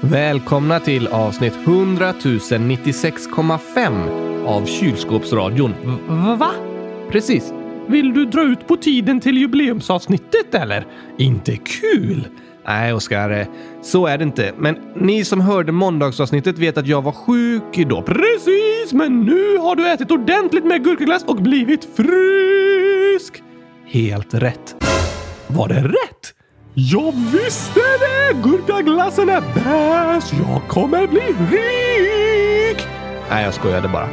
[0.00, 5.74] Välkomna till avsnitt 100 096,5 av Kylskåpsradion.
[5.84, 6.50] V- va?
[7.10, 7.52] Precis.
[7.86, 10.86] Vill du dra ut på tiden till jubileumsavsnittet eller?
[11.18, 12.26] Inte kul!
[12.66, 13.46] Nej, Oskar, eh,
[13.82, 14.52] så är det inte.
[14.58, 18.02] Men ni som hörde måndagsavsnittet vet att jag var sjuk då.
[18.02, 23.42] Precis, men nu har du ätit ordentligt med gurkaglass och blivit frisk!
[23.86, 24.74] Helt rätt.
[25.46, 26.34] Var det rätt?
[26.74, 28.42] Jag visste det!
[28.42, 30.32] Gurkaglassen är bäst!
[30.32, 32.86] Jag kommer bli rik!
[33.30, 34.08] Nej, jag skojade bara.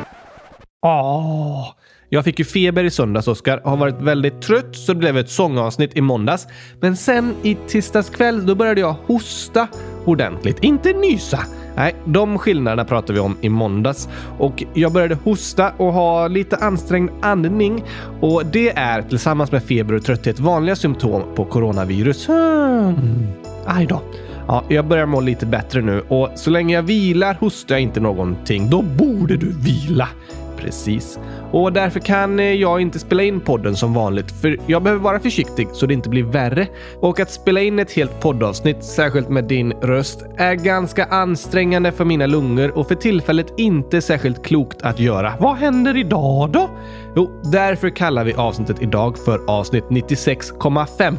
[0.86, 1.67] Åh,
[2.09, 3.62] jag fick ju feber i söndags, Oskar.
[3.64, 6.48] Har varit väldigt trött, så det blev ett sångavsnitt i måndags.
[6.81, 9.67] Men sen i tisdags kväll, då började jag hosta
[10.05, 10.64] ordentligt.
[10.64, 11.39] Inte nysa.
[11.77, 14.09] Nej, de skillnaderna pratade vi om i måndags.
[14.40, 17.84] Och jag började hosta och ha lite ansträngd andning.
[18.22, 22.27] Och det är tillsammans med feber och trötthet vanliga symptom på coronavirus.
[22.27, 23.27] Hmm.
[23.66, 24.02] Aj då.
[24.48, 28.00] Ja, jag börjar må lite bättre nu och så länge jag vilar hostar jag inte
[28.00, 28.70] någonting.
[28.70, 30.09] Då borde du vila.
[30.58, 31.19] Precis.
[31.52, 35.19] Och därför kan eh, jag inte spela in podden som vanligt, för jag behöver vara
[35.19, 36.67] försiktig så det inte blir värre.
[37.02, 42.05] Och att spela in ett helt poddavsnitt, särskilt med din röst, är ganska ansträngande för
[42.05, 45.33] mina lungor och för tillfället inte särskilt klokt att göra.
[45.39, 46.69] Vad händer idag då?
[47.16, 51.17] Jo, därför kallar vi avsnittet idag för avsnitt 96,5.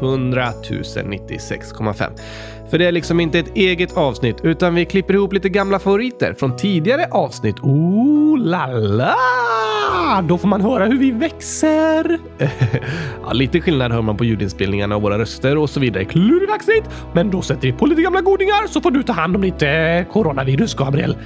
[0.00, 2.10] 100 096,5.
[2.70, 6.34] För det är liksom inte ett eget avsnitt, utan vi klipper ihop lite gamla favoriter
[6.34, 7.56] från tidigare avsnitt.
[7.62, 9.14] Oh la la!
[10.28, 12.18] Då får man höra hur vi växer.
[13.24, 16.04] ja, lite skillnad hör man på ljudinspelningarna och våra röster och så vidare.
[16.04, 16.90] Klurifaxigt!
[17.12, 20.06] Men då sätter vi på lite gamla godingar så får du ta hand om lite
[20.12, 21.16] coronavirus, Gabriel.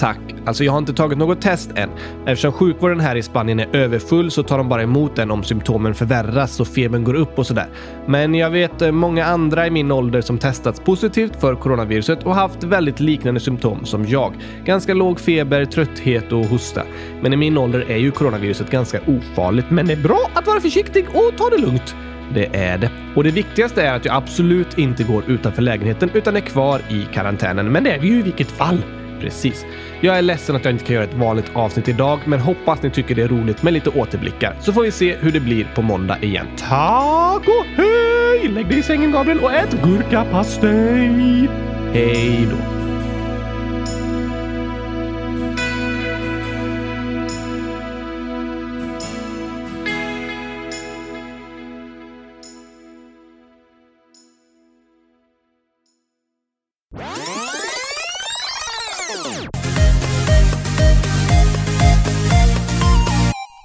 [0.00, 0.18] Tack.
[0.44, 1.90] Alltså jag har inte tagit något test än.
[2.26, 5.94] Eftersom sjukvården här i Spanien är överfull så tar de bara emot den om symptomen
[5.94, 7.66] förvärras och febern går upp och sådär.
[8.06, 12.34] Men jag vet eh, många andra i min ålder som testats positivt för coronaviruset och
[12.34, 14.32] haft väldigt liknande symptom som jag.
[14.64, 16.82] Ganska låg feber, trötthet och hosta.
[17.22, 20.60] Men i min ålder är ju coronaviruset ganska ofarligt, men det är bra att vara
[20.60, 21.94] försiktig och ta det lugnt.
[22.34, 22.90] Det är det.
[23.16, 27.06] Och det viktigaste är att jag absolut inte går utanför lägenheten utan är kvar i
[27.14, 27.72] karantänen.
[27.72, 28.78] Men det är vi ju i vilket fall.
[29.20, 29.66] Precis.
[30.00, 32.90] Jag är ledsen att jag inte kan göra ett vanligt avsnitt idag, men hoppas ni
[32.90, 34.56] tycker det är roligt med lite återblickar.
[34.60, 36.46] Så får vi se hur det blir på måndag igen.
[36.56, 38.48] Tack och hej!
[38.48, 41.48] Lägg dig i sängen Gabriel och ät gurkapastej!
[41.92, 42.79] Hej då!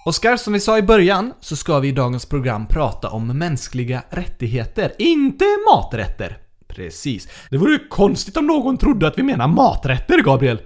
[0.08, 4.04] Oskar, som vi sa i början så ska vi i dagens program prata om mänskliga
[4.10, 6.38] rättigheter, inte maträtter.
[6.68, 7.28] Precis.
[7.50, 10.62] Det vore ju konstigt om någon trodde att vi menar maträtter, Gabriel.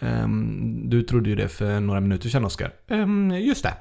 [0.00, 2.72] Um, du trodde ju det för några minuter sedan, Oskar.
[2.88, 3.74] Um, ehm, just det.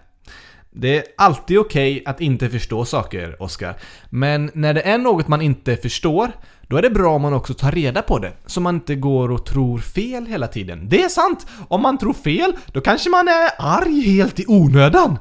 [0.72, 3.76] Det är alltid okej att inte förstå saker, Oskar.
[4.10, 6.32] Men när det är något man inte förstår,
[6.70, 8.32] då är det bra om man också tar reda på det.
[8.46, 10.90] Så man inte går och tror fel hela tiden.
[10.90, 11.48] Det är sant!
[11.68, 15.20] Om man tror fel, då kanske man är arg helt i onödan.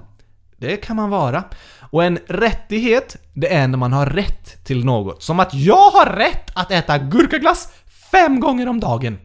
[0.57, 1.45] Det kan man vara.
[1.91, 5.23] Och en rättighet, det är när man har rätt till något.
[5.23, 7.69] Som att jag har rätt att äta gurkaglass
[8.11, 9.19] fem gånger om dagen.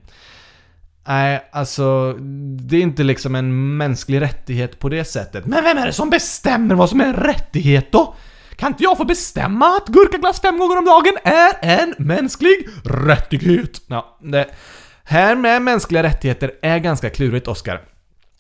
[1.08, 2.14] Nej, alltså
[2.60, 5.46] det är inte liksom en mänsklig rättighet på det sättet.
[5.46, 8.16] Men vem är det som bestämmer vad som är en rättighet då?
[8.64, 13.82] Kan inte jag få bestämma att gurkaglass fem gånger om dagen är en mänsklig rättighet?
[13.88, 14.48] Ja, det
[15.04, 17.82] här med mänskliga rättigheter är ganska klurigt, Oskar.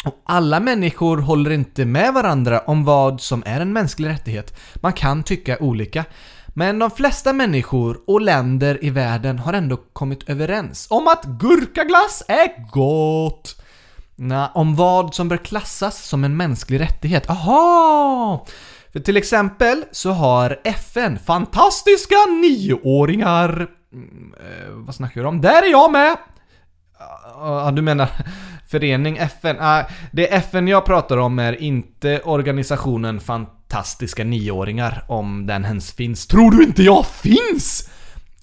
[0.06, 4.59] Och alla människor håller inte med varandra om vad som är en mänsklig rättighet.
[4.75, 6.06] Man kan tycka olika.
[6.47, 12.23] Men de flesta människor och länder i världen har ändå kommit överens om att gurkaglass
[12.28, 13.63] är gott.
[14.16, 17.29] Nå, om vad som bör klassas som en mänsklig rättighet.
[17.29, 18.45] Aha!
[18.93, 23.67] För till exempel så har FN fantastiska nioåringar...
[23.93, 25.41] Mm, eh, vad snackar du om?
[25.41, 26.17] Där är jag med!
[27.35, 28.09] Ja, du menar
[28.69, 29.57] förening FN?
[29.59, 36.28] Ah, det FN jag pratar om är inte organisationen Fantastiska nioåringar, om den ens finns.
[36.28, 37.89] Tror du inte jag finns?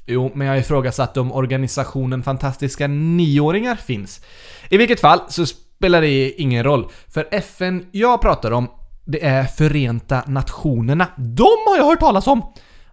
[0.07, 4.25] Jo, men jag ifrågasatte om organisationen Fantastiska nioåringar finns.
[4.69, 8.69] I vilket fall så spelar det ingen roll, för FN jag pratar om,
[9.05, 11.07] det är Förenta Nationerna.
[11.17, 12.43] De har jag hört talas om!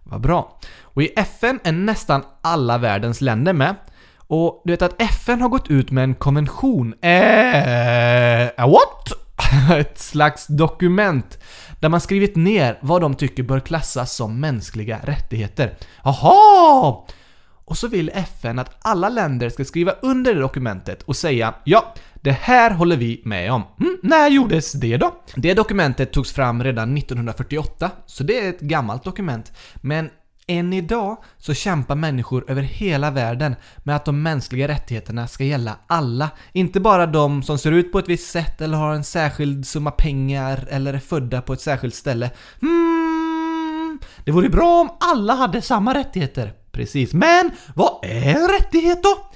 [0.02, 0.58] Vad bra.
[0.82, 3.74] Och i FN är nästan alla världens länder med.
[4.16, 6.94] Och du vet att FN har gått ut med en konvention.
[7.02, 9.12] Eh, what?
[9.78, 11.38] Ett slags dokument
[11.80, 15.76] där man skrivit ner vad de tycker bör klassas som mänskliga rättigheter.
[16.04, 16.96] Jaha!
[17.68, 21.94] Och så vill FN att alla länder ska skriva under det dokumentet och säga ja,
[22.14, 23.62] det här håller vi med om.
[23.80, 25.14] Mm, när gjordes det då?
[25.34, 29.52] Det dokumentet togs fram redan 1948, så det är ett gammalt dokument.
[29.74, 30.10] Men
[30.46, 35.76] än idag så kämpar människor över hela världen med att de mänskliga rättigheterna ska gälla
[35.86, 36.30] alla.
[36.52, 39.90] Inte bara de som ser ut på ett visst sätt eller har en särskild summa
[39.90, 42.30] pengar eller är födda på ett särskilt ställe.
[42.62, 46.52] Mm, det vore bra om alla hade samma rättigheter.
[46.72, 49.30] Precis, men vad är en rättighet då?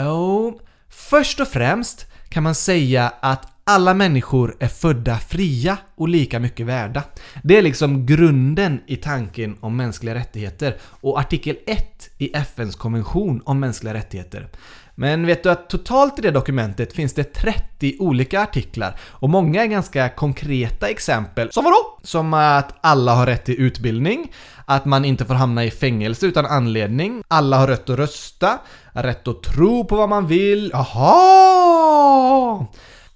[0.00, 0.54] Oh,
[0.88, 6.66] först och främst kan man säga att alla människor är födda fria och lika mycket
[6.66, 7.02] värda.
[7.42, 13.42] Det är liksom grunden i tanken om mänskliga rättigheter och artikel 1 i FNs konvention
[13.44, 14.48] om mänskliga rättigheter.
[14.94, 19.62] Men vet du att totalt i det dokumentet finns det 30 olika artiklar och många
[19.62, 21.52] är ganska konkreta exempel.
[21.52, 21.98] Som vadå?
[22.02, 24.32] Som att alla har rätt till utbildning,
[24.64, 28.58] att man inte får hamna i fängelse utan anledning, alla har rätt att rösta,
[28.92, 30.70] rätt att tro på vad man vill.
[30.72, 31.06] Jaha!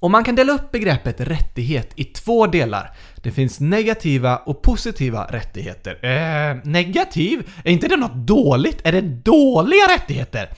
[0.01, 2.91] Och man kan dela upp begreppet rättighet i två delar.
[3.23, 6.05] Det finns negativa och positiva rättigheter.
[6.05, 7.51] Eh, negativ?
[7.65, 8.81] Är inte det något dåligt?
[8.85, 10.51] Är det dåliga rättigheter?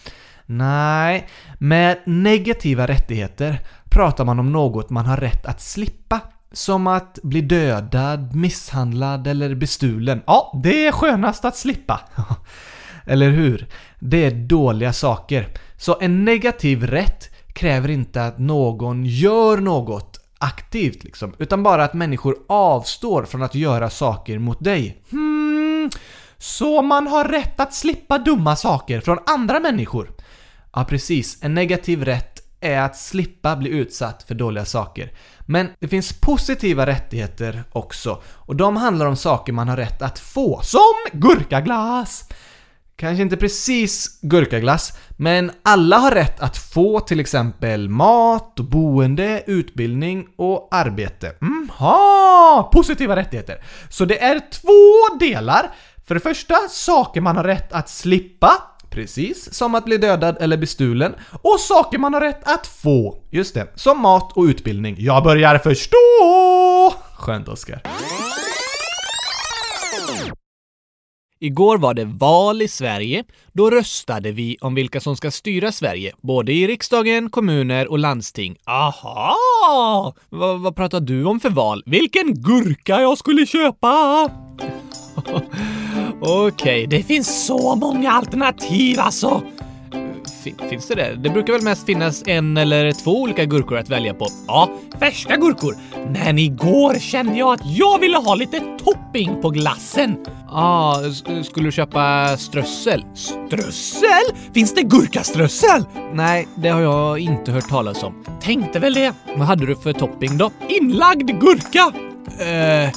[0.53, 3.61] Nej, med negativa rättigheter
[3.91, 6.21] pratar man om något man har rätt att slippa.
[6.53, 10.23] Som att bli dödad, misshandlad eller bestulen.
[10.27, 12.01] Ja, det är skönast att slippa.
[13.05, 13.67] eller hur?
[13.99, 15.49] Det är dåliga saker.
[15.77, 21.95] Så en negativ rätt kräver inte att någon gör något aktivt liksom, utan bara att
[21.95, 25.03] människor avstår från att göra saker mot dig.
[25.11, 25.91] Hmm,
[26.39, 30.11] så man har rätt att slippa dumma saker från andra människor?
[30.75, 31.39] Ja, precis.
[31.43, 35.13] En negativ rätt är att slippa bli utsatt för dåliga saker.
[35.41, 40.19] Men det finns positiva rättigheter också, och de handlar om saker man har rätt att
[40.19, 42.29] få, som gurkaglass!
[42.97, 50.27] Kanske inte precis gurkaglass, men alla har rätt att få till exempel mat, boende, utbildning
[50.37, 51.33] och arbete.
[51.43, 53.65] Mm, ha positiva rättigheter.
[53.89, 55.71] Så det är två delar.
[56.07, 58.53] För det första, saker man har rätt att slippa,
[58.91, 61.15] precis som att bli dödad eller bestulen.
[61.43, 64.97] Och saker man har rätt att få, just det, som mat och utbildning.
[64.99, 66.95] Jag börjar förstå!
[67.15, 67.83] Skönt Oskar.
[71.43, 73.25] Igår var det val i Sverige.
[73.53, 78.57] Då röstade vi om vilka som ska styra Sverige, både i riksdagen, kommuner och landsting.
[78.65, 80.15] Aha!
[80.31, 81.83] V vad pratar du om för val?
[81.87, 84.29] Vilken gurka jag skulle köpa?
[86.21, 89.43] Okej, okay, det finns så många alternativ alltså
[90.45, 91.17] finns det det?
[91.17, 94.27] Det brukar väl mest finnas en eller två olika gurkor att välja på.
[94.47, 95.77] Ja, färska gurkor.
[96.13, 100.17] Men igår kände jag att jag ville ha lite topping på glassen.
[100.51, 100.95] Ah,
[101.45, 103.05] skulle du köpa strössel?
[103.15, 104.37] Strössel?
[104.55, 105.85] Finns det gurkaströssel?
[106.13, 108.25] Nej, det har jag inte hört talas om.
[108.41, 109.13] Tänkte väl det.
[109.37, 110.51] Vad hade du för topping då?
[110.69, 111.93] Inlagd gurka!
[112.45, 112.91] Eh,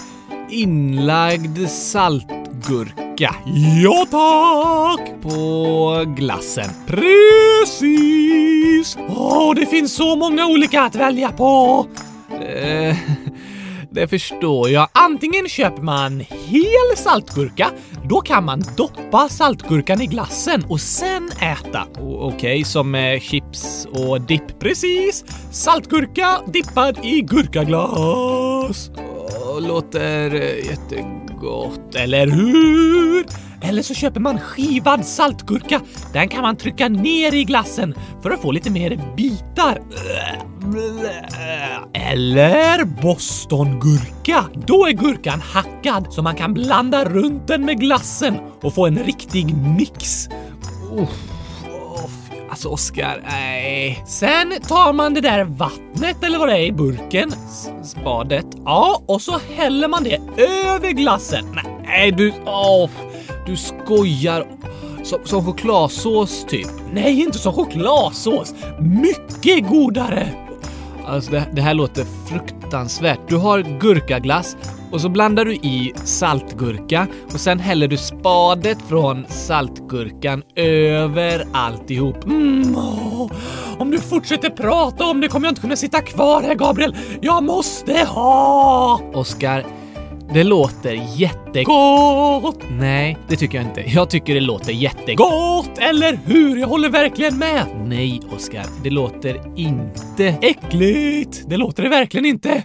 [0.50, 3.36] inlagd salt gurka.
[3.84, 5.22] Ja tack!
[5.22, 6.70] På glassen.
[6.88, 7.84] Precis!
[9.10, 11.86] Åh, oh, det finns så många olika att välja på.
[12.30, 12.98] Eh,
[13.94, 14.88] det förstår jag.
[14.92, 17.70] Antingen köper man hel saltgurka,
[18.10, 21.88] då kan man doppa saltgurkan i glassen och sen äta.
[22.00, 24.60] Okej, okay, som med chips och dipp.
[24.60, 25.26] Precis!
[25.52, 28.90] Saltgurka dippad i gurkaglass.
[28.90, 33.26] Oh, låter eh, jättegott eller hur?
[33.64, 35.82] Eller så köper man skivad saltgurka.
[36.14, 39.82] Den kan man trycka ner i glassen för att få lite mer bitar.
[41.94, 44.46] Eller bostongurka.
[44.54, 49.00] Då är gurkan hackad så man kan blanda runt den med glassen och få en
[49.00, 50.28] riktig mix.
[52.50, 54.04] Alltså Oskar, nej.
[54.08, 57.32] Sen tar man det där vattnet eller vad det är i burken,
[57.84, 61.46] spadet, ja, och så häller man det över glassen.
[61.56, 62.90] Nej, Nej du, åh,
[63.46, 64.48] du skojar.
[65.04, 66.68] Som, som chokladsås typ.
[66.94, 68.54] Nej, inte som chokladsås.
[68.80, 70.30] Mycket godare.
[71.06, 73.20] Alltså det, det här låter fruktansvärt.
[73.28, 74.58] Du har gurkaglass
[74.92, 82.26] och så blandar du i saltgurka och sen häller du spadet från saltgurkan över alltihop.
[82.26, 83.32] Mm, åh.
[83.78, 86.96] Om du fortsätter prata om det kommer jag inte kunna sitta kvar här, Gabriel.
[87.22, 89.02] Jag måste ha!
[89.14, 89.66] Oskar,
[90.34, 92.60] det låter jättegott!
[92.70, 93.82] Nej, det tycker jag inte.
[93.82, 96.58] Jag tycker det låter jättegott, eller hur?
[96.58, 97.66] Jag håller verkligen med!
[97.86, 101.44] Nej, Oskar, det låter inte äckligt.
[101.48, 102.64] Det låter det verkligen inte.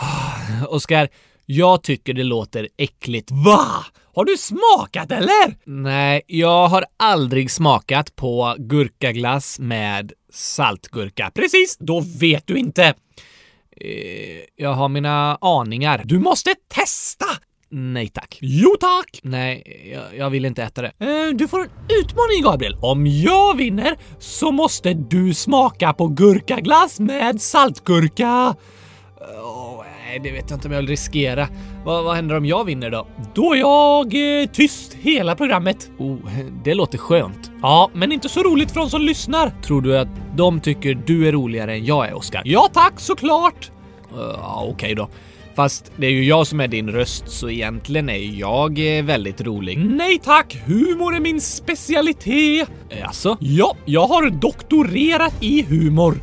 [0.68, 1.08] Oskar,
[1.46, 3.30] jag tycker det låter äckligt.
[3.30, 3.66] Va?
[4.14, 5.56] Har du smakat eller?
[5.64, 11.30] Nej, jag har aldrig smakat på gurkaglass med saltgurka.
[11.34, 12.94] Precis, då vet du inte.
[13.84, 16.02] Eh, Jag har mina aningar.
[16.04, 17.26] Du måste testa!
[17.74, 18.38] Nej tack.
[18.40, 19.20] Jo tack!
[19.22, 19.62] Nej,
[19.94, 20.92] jag, jag vill inte äta det.
[20.98, 21.68] Eh, Du får en
[22.00, 22.76] utmaning Gabriel.
[22.82, 28.54] Om jag vinner så måste du smaka på gurkaglass med saltgurka.
[29.44, 29.71] Åh,
[30.12, 31.48] nej, det vet jag inte om jag vill riskera.
[31.84, 33.06] Vad, vad händer om jag vinner då?
[33.34, 35.90] Då är jag eh, tyst hela programmet.
[35.98, 36.16] Oh,
[36.64, 37.50] det låter skönt.
[37.62, 39.52] Ja, men inte så roligt för de som lyssnar.
[39.62, 42.42] Tror du att de tycker du är roligare än jag är, Oskar?
[42.44, 43.70] Ja tack, såklart!
[44.16, 45.08] Ja, okej då.
[45.54, 49.40] Fast det är ju jag som är din röst, så egentligen är jag eh, väldigt
[49.40, 49.78] rolig.
[49.78, 52.68] Nej tack, humor är min specialitet.
[53.04, 53.36] Alltså?
[53.40, 56.22] Ja, jag har doktorerat i humor.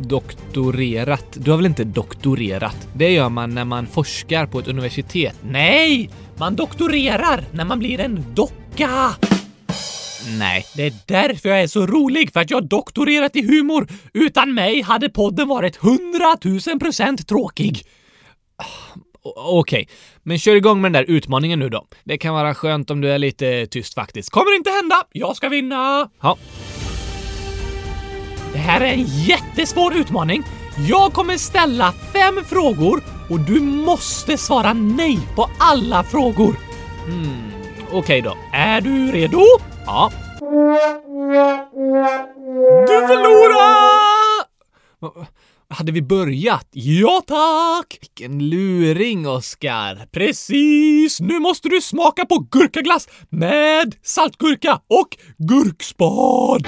[0.00, 1.26] Doktorerat?
[1.34, 2.88] Du har väl inte doktorerat?
[2.94, 5.34] Det gör man när man forskar på ett universitet.
[5.42, 8.90] Nej, man doktorerar när man blir en docka.
[10.38, 10.66] Nej.
[10.76, 13.86] Det är därför jag är så rolig, för att jag har doktorerat i humor.
[14.12, 15.98] Utan mig hade podden varit 100
[16.72, 17.84] 000 procent tråkig.
[18.58, 18.64] Ah,
[19.22, 19.88] okej, Okej,
[20.22, 21.86] men kör igång med den där utmaningen nu då.
[22.04, 24.30] Det kan vara skönt om du är lite tyst faktiskt.
[24.30, 24.96] Kommer inte hända.
[25.12, 26.10] Jag ska vinna.
[26.20, 26.38] Ja.
[28.52, 30.42] Det här är en jättesvår utmaning.
[30.88, 36.56] Jag kommer ställa fem frågor och du måste svara nej på alla frågor.
[37.06, 37.52] Hmm,
[37.92, 38.36] okej då.
[38.52, 39.40] Är du redo?
[39.86, 40.12] Ja.
[42.86, 44.46] Du förlorar!
[45.70, 46.68] Hade vi börjat?
[46.72, 47.98] Ja tack!
[48.00, 50.06] Vilken luring, Oskar.
[50.12, 51.20] Precis!
[51.20, 55.08] Nu måste du smaka på gurkaglass med saltgurka och
[55.38, 56.66] gurkspad.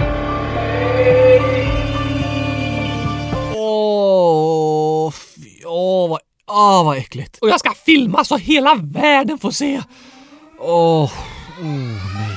[3.54, 7.38] Åh, fy- åh, vad, oh, vad äckligt.
[7.40, 9.82] Och jag ska filma så hela världen får se.
[10.60, 11.12] Åh, oh,
[11.62, 12.29] nej.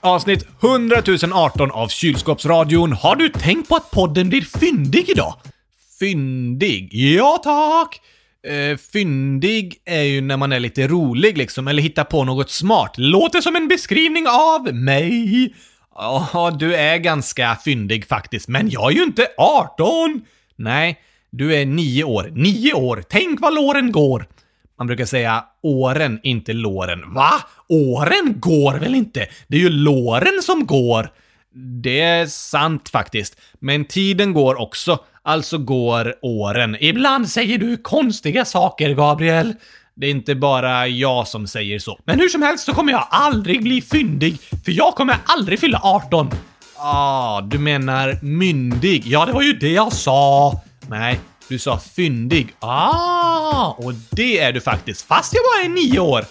[0.00, 1.02] Avsnitt 100
[1.34, 2.92] 018 av Kylskåpsradion.
[2.92, 5.34] Har du tänkt på att podden blir fyndig idag?
[5.98, 6.94] Fyndig?
[6.94, 8.00] Ja, tack!
[8.52, 12.94] Eh, fyndig är ju när man är lite rolig liksom, eller hittar på något smart.
[12.96, 15.54] Låter som en beskrivning av mig.
[15.94, 20.24] Ja, du är ganska fyndig faktiskt, men jag är ju inte 18!
[20.56, 21.00] Nej,
[21.30, 22.30] du är 9 år.
[22.32, 23.04] 9 år!
[23.08, 24.26] Tänk vad låren går!
[24.78, 27.14] Man brukar säga åren, inte låren.
[27.14, 27.32] Va?
[27.68, 29.26] Åren går väl inte?
[29.48, 31.08] Det är ju låren som går.
[31.82, 33.36] Det är sant faktiskt.
[33.60, 34.98] Men tiden går också.
[35.22, 36.76] Alltså går åren.
[36.80, 39.54] Ibland säger du konstiga saker, Gabriel.
[39.94, 41.98] Det är inte bara jag som säger så.
[42.04, 45.80] Men hur som helst så kommer jag aldrig bli fyndig, för jag kommer aldrig fylla
[45.82, 46.30] 18.
[46.78, 49.02] Ah, du menar myndig?
[49.06, 50.60] Ja, det var ju det jag sa.
[50.88, 52.54] Nej, du sa fyndig.
[52.58, 56.24] Ah, och det är du faktiskt, fast jag bara är nio år.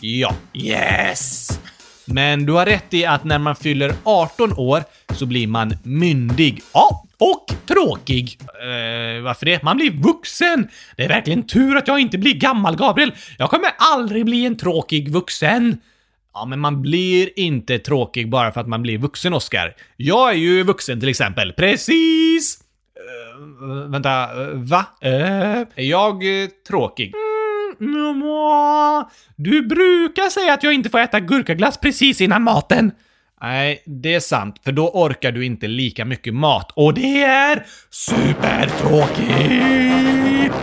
[0.00, 1.48] Ja, yes!
[2.04, 6.62] Men du har rätt i att när man fyller 18 år så blir man myndig.
[6.72, 8.38] Ja, och tråkig.
[8.42, 9.62] Eh, varför det?
[9.62, 10.68] Man blir vuxen.
[10.96, 13.12] Det är verkligen tur att jag inte blir gammal, Gabriel.
[13.38, 15.78] Jag kommer aldrig bli en tråkig vuxen.
[16.34, 19.74] Ja, men man blir inte tråkig bara för att man blir vuxen, Oscar.
[19.96, 21.52] Jag är ju vuxen till exempel.
[21.52, 22.63] Precis!
[23.04, 24.86] Eh, vänta, eh, va?
[25.00, 27.12] Eh, är jag eh, tråkig?
[27.80, 29.06] Mm, mwah.
[29.36, 32.92] du brukar säga att jag inte får äta gurkaglass precis innan maten.
[33.42, 36.72] Nej, det är sant, för då orkar du inte lika mycket mat.
[36.74, 40.54] Och det är supertråkigt!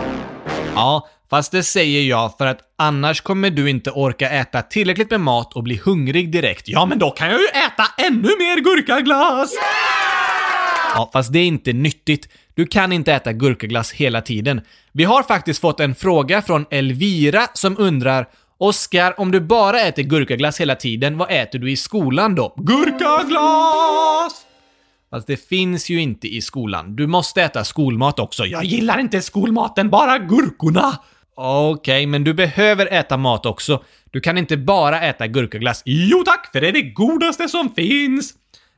[0.74, 5.20] Ja, fast det säger jag för att annars kommer du inte orka äta tillräckligt med
[5.20, 6.68] mat och bli hungrig direkt.
[6.68, 9.50] Ja, men då kan jag ju äta ännu mer gurkaglass!
[10.94, 12.28] Ja, fast det är inte nyttigt.
[12.54, 14.60] Du kan inte äta gurkaglass hela tiden.
[14.92, 18.26] Vi har faktiskt fått en fråga från Elvira som undrar
[18.58, 22.54] Oskar, om du bara äter gurkaglass hela tiden, vad äter du i skolan då?
[22.56, 24.46] Gurkaglass!
[25.10, 26.96] Fast det finns ju inte i skolan.
[26.96, 28.46] Du måste äta skolmat också.
[28.46, 30.98] Jag gillar inte skolmaten, bara gurkorna!
[31.34, 33.84] Okej, men du behöver äta mat också.
[34.10, 35.82] Du kan inte bara äta gurkaglass.
[35.84, 38.34] Jo tack, för det är det godaste som finns!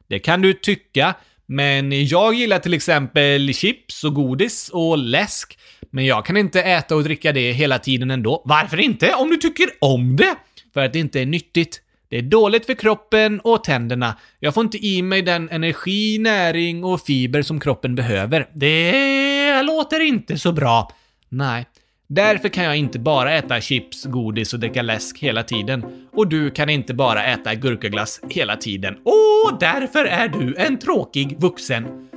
[0.09, 1.14] Det kan du tycka,
[1.46, 5.58] men jag gillar till exempel chips och godis och läsk.
[5.90, 8.42] Men jag kan inte äta och dricka det hela tiden ändå.
[8.44, 9.14] Varför inte?
[9.14, 10.34] Om du tycker om det!
[10.74, 11.80] För att det inte är nyttigt.
[12.08, 14.18] Det är dåligt för kroppen och tänderna.
[14.40, 18.48] Jag får inte i mig den energi, näring och fiber som kroppen behöver.
[18.54, 20.92] Det låter inte så bra.
[21.28, 21.66] Nej.
[22.14, 25.85] Därför kan jag inte bara äta chips, godis och dricka läsk hela tiden.
[26.12, 28.94] Och du kan inte bara äta gurkaglass hela tiden.
[28.94, 32.09] Och därför är du en tråkig vuxen.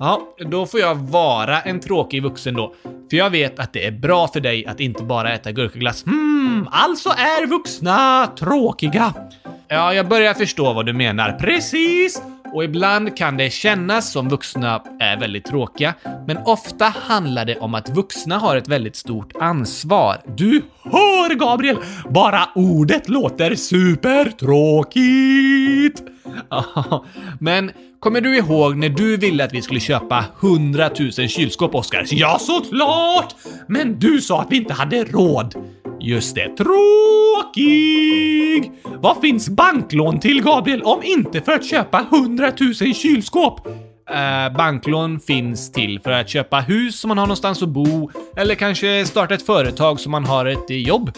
[0.00, 2.74] Ja, då får jag vara en tråkig vuxen då.
[3.10, 6.06] För jag vet att det är bra för dig att inte bara äta gurkaglass.
[6.06, 9.14] Hmm, alltså är vuxna tråkiga.
[9.68, 11.32] Ja, jag börjar förstå vad du menar.
[11.32, 12.22] Precis!
[12.56, 15.94] Och ibland kan det kännas som vuxna är väldigt tråkiga,
[16.26, 20.20] men ofta handlar det om att vuxna har ett väldigt stort ansvar.
[20.36, 21.76] Du hör Gabriel!
[22.10, 26.02] Bara ordet låter supertråkigt.
[27.40, 27.70] Men
[28.00, 32.04] kommer du ihåg när du ville att vi skulle köpa 100 000 kylskåp, Oskar?
[32.10, 33.34] Ja, såklart!
[33.68, 35.54] Men du sa att vi inte hade råd.
[36.06, 36.48] Just det.
[36.56, 38.02] Tråkig!
[38.84, 43.66] Vad finns banklån till, Gabriel, om inte för att köpa 100 000 kylskåp?
[44.10, 48.54] Eh, banklån finns till för att köpa hus som man har någonstans att bo, eller
[48.54, 51.10] kanske starta ett företag som man har ett jobb.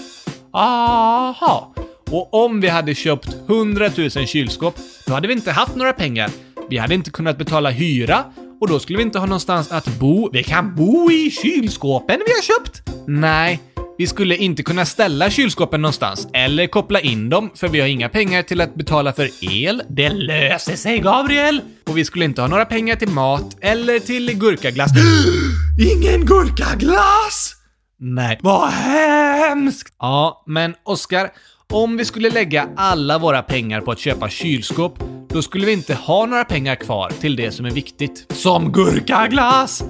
[0.52, 1.74] Aha.
[2.10, 4.74] Och om vi hade köpt 100 000 kylskåp,
[5.06, 6.30] då hade vi inte haft några pengar.
[6.70, 8.24] Vi hade inte kunnat betala hyra
[8.60, 10.30] och då skulle vi inte ha någonstans att bo.
[10.32, 12.82] Vi kan bo i kylskåpen vi har köpt.
[13.06, 13.60] Nej,
[13.98, 18.08] vi skulle inte kunna ställa kylskåpen någonstans eller koppla in dem för vi har inga
[18.08, 19.82] pengar till att betala för el.
[19.88, 21.60] Det löser sig, Gabriel.
[21.86, 24.90] Och vi skulle inte ha några pengar till mat eller till gurkaglass.
[25.96, 27.54] Ingen gurkaglass!
[28.00, 28.38] Nej.
[28.42, 29.94] Vad hemskt!
[29.98, 31.30] Ja, men Oskar,
[31.72, 35.94] om vi skulle lägga alla våra pengar på att köpa kylskåp, då skulle vi inte
[35.94, 38.26] ha några pengar kvar till det som är viktigt.
[38.32, 39.84] Som gurkaglass!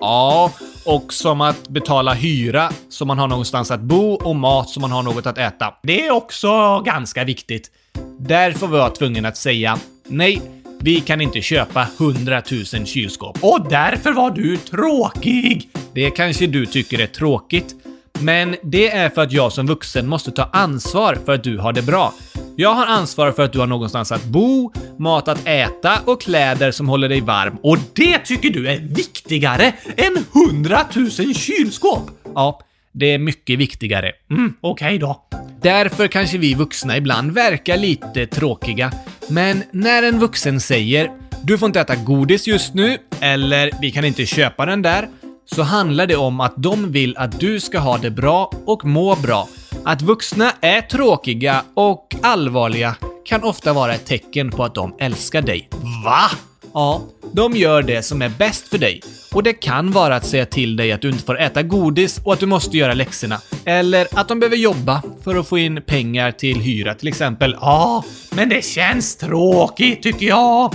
[0.00, 0.52] Ja,
[0.84, 4.92] och som att betala hyra så man har någonstans att bo och mat så man
[4.92, 5.74] har något att äta.
[5.82, 7.70] Det är också ganska viktigt.
[8.18, 10.42] Därför var jag tvungen att säga nej,
[10.80, 12.42] vi kan inte köpa 100
[12.74, 13.38] 000 kylskåp.
[13.40, 15.70] Och därför var du tråkig!
[15.94, 17.74] Det kanske du tycker är tråkigt,
[18.20, 21.72] men det är för att jag som vuxen måste ta ansvar för att du har
[21.72, 22.14] det bra.
[22.60, 26.70] Jag har ansvar för att du har någonstans att bo, mat att äta och kläder
[26.70, 27.56] som håller dig varm.
[27.62, 32.10] Och det tycker du är viktigare än 100 000 kylskåp?
[32.34, 32.60] Ja,
[32.92, 34.12] det är mycket viktigare.
[34.30, 35.22] Mm, okej okay då.
[35.62, 38.92] Därför kanske vi vuxna ibland verkar lite tråkiga.
[39.28, 41.10] Men när en vuxen säger
[41.42, 45.08] “Du får inte äta godis just nu” eller “Vi kan inte köpa den där”
[45.54, 49.16] så handlar det om att de vill att du ska ha det bra och må
[49.16, 49.48] bra.
[49.84, 55.42] Att vuxna är tråkiga och allvarliga kan ofta vara ett tecken på att de älskar
[55.42, 55.68] dig.
[56.04, 56.30] Va?
[56.74, 59.02] Ja, de gör det som är bäst för dig.
[59.32, 62.32] Och det kan vara att säga till dig att du inte får äta godis och
[62.32, 63.40] att du måste göra läxorna.
[63.64, 67.56] Eller att de behöver jobba för att få in pengar till hyra till exempel.
[67.60, 70.74] Ja, men det känns tråkigt tycker jag.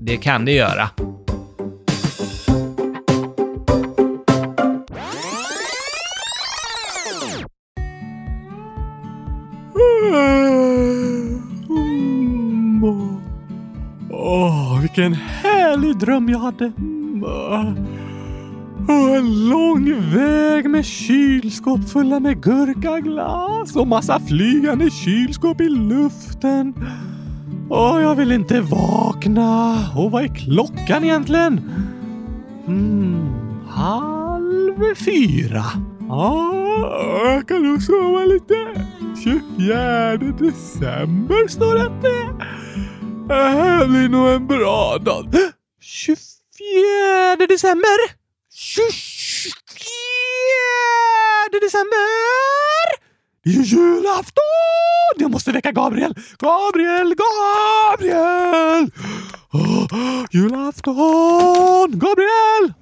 [0.00, 0.90] Det kan det göra.
[14.96, 16.72] Vilken härlig dröm jag hade.
[18.88, 26.74] Och en lång väg med kylskåp fulla med gurkaglass och massa flygande kylskåp i luften.
[27.70, 29.78] Åh, jag vill inte vakna.
[29.96, 31.60] Och vad är klockan egentligen?
[32.66, 33.28] Hmm,
[33.68, 35.64] halv fyra.
[36.08, 36.54] Ja,
[37.24, 38.54] jag kan nog sova lite.
[39.24, 42.04] 24 december står det att
[43.28, 43.34] det.
[43.34, 45.34] Det här blir nog en bra dag.
[45.80, 47.96] 24 december?
[48.52, 49.54] 24
[51.60, 53.14] december!
[53.44, 55.14] Det är ju julafton!
[55.16, 56.14] Jag måste väcka Gabriel!
[56.38, 57.14] Gabriel!
[57.14, 58.90] Gabriel!
[59.52, 61.98] Oh, julafton!
[61.98, 62.72] Gabriel!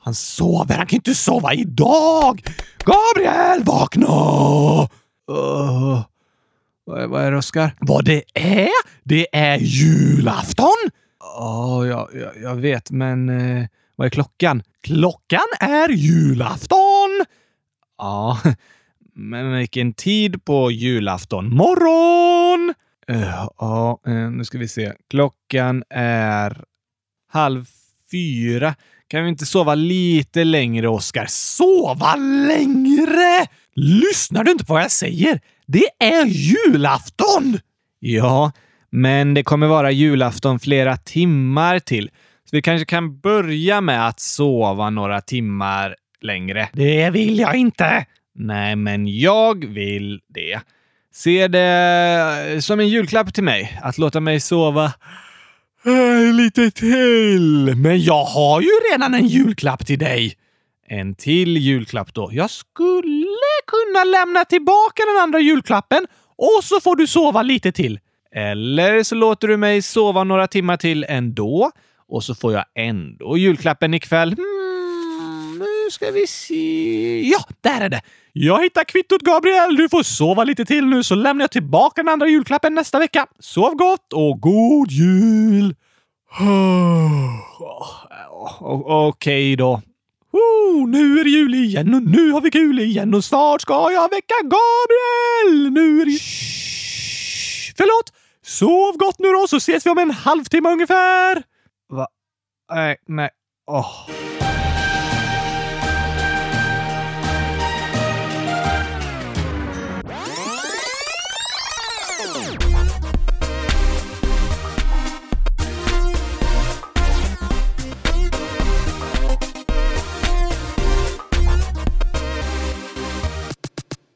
[0.00, 0.74] Han sover.
[0.76, 2.42] Han kan inte sova idag!
[2.84, 4.06] Gabriel, vakna!
[5.30, 6.02] Uh,
[6.88, 7.74] Vad, är det, Oskar?
[7.80, 8.68] vad det är?
[9.04, 10.76] Det är julafton!
[11.20, 14.62] Ja, jag, jag, jag vet, men eh, vad är klockan?
[14.82, 17.24] Klockan är julafton!
[17.98, 18.38] Ja,
[19.14, 21.54] men vilken tid på julafton?
[21.56, 22.74] Morgon!
[23.08, 24.92] Eh, Ja, eh, nu ska vi se.
[25.10, 26.64] Klockan är
[27.32, 27.66] halv
[28.10, 28.74] fyra.
[29.08, 31.26] Kan vi inte sova lite längre, Oskar?
[31.28, 33.46] Sova längre!
[33.74, 35.40] Lyssnar du inte på vad jag säger?
[35.68, 37.58] Det är julafton!
[37.98, 38.52] Ja,
[38.90, 42.10] men det kommer vara julafton flera timmar till.
[42.44, 46.68] Så vi kanske kan börja med att sova några timmar längre.
[46.72, 48.06] Det vill jag inte.
[48.34, 50.60] Nej, men jag vill det.
[51.14, 54.92] Se det som en julklapp till mig, att låta mig sova
[55.84, 57.74] Äh, lite till.
[57.76, 60.34] Men jag har ju redan en julklapp till dig
[60.88, 62.30] en till julklapp då.
[62.32, 63.26] Jag skulle
[63.66, 68.00] kunna lämna tillbaka den andra julklappen och så får du sova lite till.
[68.34, 71.70] Eller så låter du mig sova några timmar till ändå
[72.08, 74.34] och så får jag ändå julklappen ikväll.
[74.34, 77.20] Hmm, nu ska vi se.
[77.28, 78.00] Ja, där är det!
[78.32, 79.76] Jag hittar kvittot Gabriel.
[79.76, 83.26] Du får sova lite till nu så lämnar jag tillbaka den andra julklappen nästa vecka.
[83.38, 85.74] Sov gott och god jul!
[88.84, 89.82] Okej då.
[90.38, 93.92] Woo, nu är det jul igen och nu har vi kul igen och snart ska
[93.92, 95.72] jag väcka Gabriel!
[95.72, 96.18] Nu är det...
[96.18, 98.12] Shh, förlåt!
[98.42, 101.42] Sov gott nu då så ses vi om en halvtimme ungefär!
[101.88, 102.08] Va?
[102.74, 103.30] Nej, nej.
[103.70, 104.08] Åh.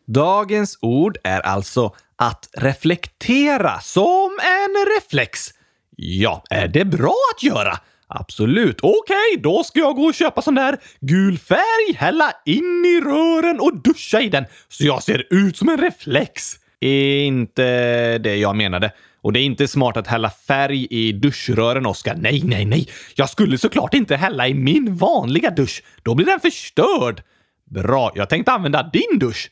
[0.07, 5.51] Dagens ord är alltså att reflektera som en reflex.
[5.97, 7.79] Ja, är det bra att göra?
[8.09, 8.79] Absolut.
[8.83, 13.61] Okej, då ska jag gå och köpa sån där gul färg, hälla in i rören
[13.61, 16.53] och duscha i den så jag ser ut som en reflex.
[16.81, 18.93] Inte det jag menade.
[19.21, 22.15] Och det är inte smart att hälla färg i duschrören, Oskar.
[22.15, 22.89] Nej, nej, nej.
[23.15, 25.83] Jag skulle såklart inte hälla i min vanliga dusch.
[26.03, 27.23] Då blir den förstörd.
[27.71, 29.51] Bra, jag tänkte använda din dusch.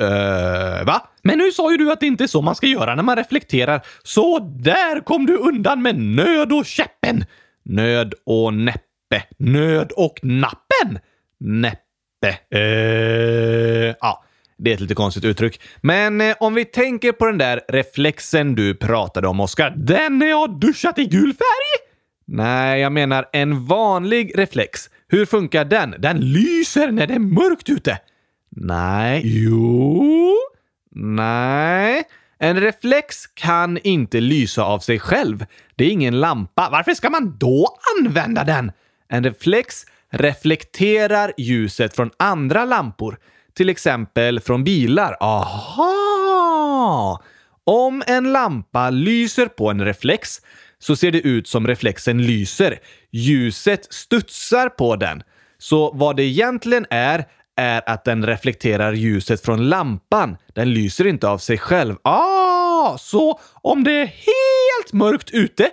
[0.00, 1.10] Uh, va?
[1.22, 3.16] Men nu sa ju du att det inte är så man ska göra när man
[3.16, 3.80] reflekterar.
[4.02, 7.24] Så där kom du undan med nöd och käppen!
[7.64, 9.22] Nöd och näppe.
[9.38, 10.98] Nöd och nappen?
[11.40, 12.38] Näppe.
[12.54, 14.24] Uh, ja,
[14.58, 15.60] det är ett lite konstigt uttryck.
[15.80, 19.74] Men eh, om vi tänker på den där reflexen du pratade om, Oskar.
[19.76, 21.88] Den när jag duschat i gul färg?
[22.26, 24.80] Nej, jag menar en vanlig reflex.
[25.08, 25.94] Hur funkar den?
[25.98, 27.98] Den lyser när det är mörkt ute.
[28.56, 29.22] Nej.
[29.24, 30.36] Jo.
[30.94, 32.04] Nej.
[32.38, 35.46] En reflex kan inte lysa av sig själv.
[35.76, 36.68] Det är ingen lampa.
[36.72, 38.72] Varför ska man då använda den?
[39.08, 43.18] En reflex reflekterar ljuset från andra lampor.
[43.54, 45.16] Till exempel från bilar.
[45.20, 47.22] Aha!
[47.64, 50.40] Om en lampa lyser på en reflex
[50.78, 52.78] så ser det ut som reflexen lyser.
[53.10, 55.22] Ljuset studsar på den.
[55.58, 57.24] Så vad det egentligen är,
[57.56, 60.36] är att den reflekterar ljuset från lampan.
[60.54, 61.96] Den lyser inte av sig själv.
[62.02, 65.70] Ah, så om det är helt mörkt ute,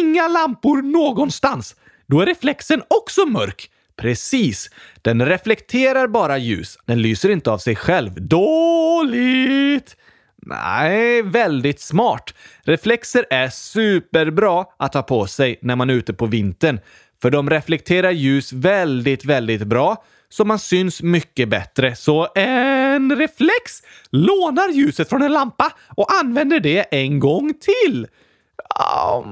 [0.00, 3.70] inga lampor någonstans, då är reflexen också mörk.
[3.96, 4.70] Precis.
[5.02, 6.78] Den reflekterar bara ljus.
[6.86, 8.28] Den lyser inte av sig själv.
[8.28, 9.96] Dåligt!
[10.42, 12.34] Nej, väldigt smart.
[12.62, 16.80] Reflexer är superbra att ha på sig när man är ute på vintern.
[17.22, 21.96] För de reflekterar ljus väldigt, väldigt bra så man syns mycket bättre.
[21.96, 28.06] Så en reflex lånar ljuset från en lampa och använder det en gång till.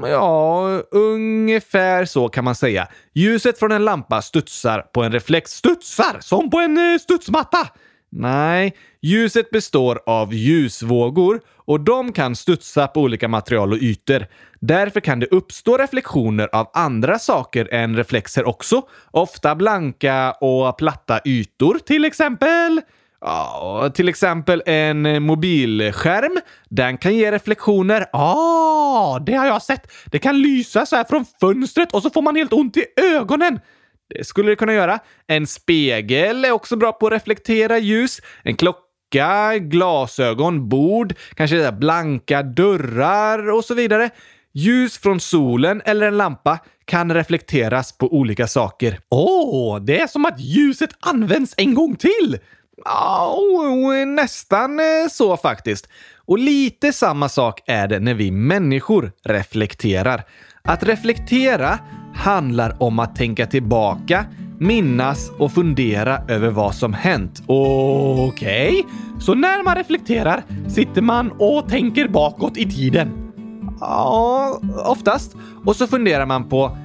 [0.03, 2.89] Ja, ungefär så kan man säga.
[3.15, 5.51] Ljuset från en lampa studsar på en reflex.
[5.51, 6.17] Studsar?
[6.21, 7.69] Som på en eh, studsmatta?
[8.11, 14.27] Nej, ljuset består av ljusvågor och de kan studsa på olika material och ytor.
[14.61, 18.83] Därför kan det uppstå reflektioner av andra saker än reflexer också.
[19.11, 22.81] Ofta blanka och platta ytor, till exempel.
[23.21, 26.41] Ja, till exempel en mobilskärm.
[26.69, 28.07] Den kan ge reflektioner.
[28.13, 29.93] Ja, ah, det har jag sett.
[30.05, 33.61] Det kan lysa så här från fönstret och så får man helt ont i ögonen.
[34.09, 34.99] Det skulle det kunna göra.
[35.27, 38.21] En spegel är också bra på att reflektera ljus.
[38.43, 44.11] En klocka, glasögon, bord, kanske blanka dörrar och så vidare.
[44.53, 49.01] Ljus från solen eller en lampa kan reflekteras på olika saker.
[49.09, 52.39] Åh, oh, det är som att ljuset används en gång till!
[52.85, 55.89] Oh, nästan eh, så faktiskt.
[56.27, 60.25] Och lite samma sak är det när vi människor reflekterar.
[60.67, 61.79] Att reflektera
[62.15, 64.25] handlar om att tänka tillbaka,
[64.59, 67.43] minnas och fundera över vad som hänt.
[67.47, 68.83] Okej, okay.
[69.21, 73.33] så när man reflekterar sitter man och tänker bakåt i tiden?
[73.81, 75.37] Ja, oftast.
[75.65, 76.77] Och så funderar man på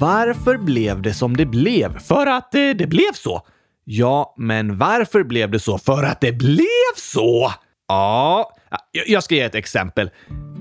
[0.00, 1.98] varför blev det som det blev?
[1.98, 3.42] För att det, det blev så.
[3.84, 5.78] Ja, men varför blev det så?
[5.78, 7.52] För att det blev så!
[7.88, 8.50] Ja,
[9.06, 10.10] jag ska ge ett exempel.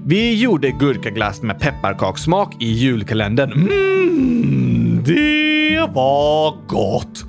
[0.10, 3.52] Vi gjorde gurkaglass med pepparkakssmak i julkalendern.
[3.52, 7.26] Mm, det var gott!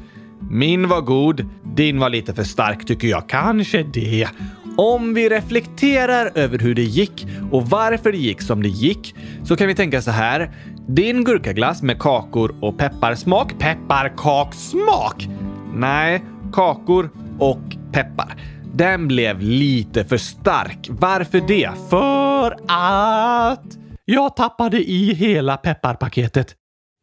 [0.50, 3.28] Min var god, din var lite för stark tycker jag.
[3.28, 4.28] Kanske det.
[4.76, 9.14] Om vi reflekterar över hur det gick och varför det gick som det gick
[9.44, 10.50] så kan vi tänka så här.
[10.88, 13.58] Din gurkaglass med kakor och pepparsmak.
[13.58, 15.28] pepparkaksmak?
[15.74, 18.36] Nej, kakor och peppar.
[18.78, 20.86] Den blev lite för stark.
[20.90, 21.70] Varför det?
[21.90, 26.54] För att jag tappade i hela pepparpaketet.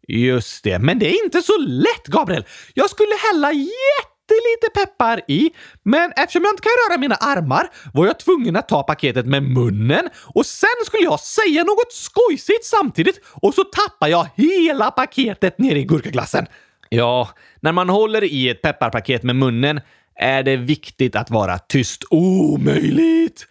[0.07, 2.45] Just det, men det är inte så lätt, Gabriel.
[2.73, 5.51] Jag skulle hälla jättelite peppar i,
[5.83, 9.43] men eftersom jag inte kan röra mina armar var jag tvungen att ta paketet med
[9.43, 15.59] munnen och sen skulle jag säga något skojsigt samtidigt och så tappar jag hela paketet
[15.59, 16.45] ner i gurkaglassen.
[16.89, 19.81] Ja, när man håller i ett pepparpaket med munnen
[20.15, 22.03] är det viktigt att vara tyst.
[22.09, 23.47] Omöjligt!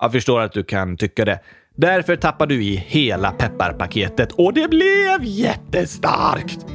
[0.00, 1.40] Jag förstår att du kan tycka det.
[1.76, 6.66] Därför tappar du i hela pepparpaketet och det blev jättestarkt.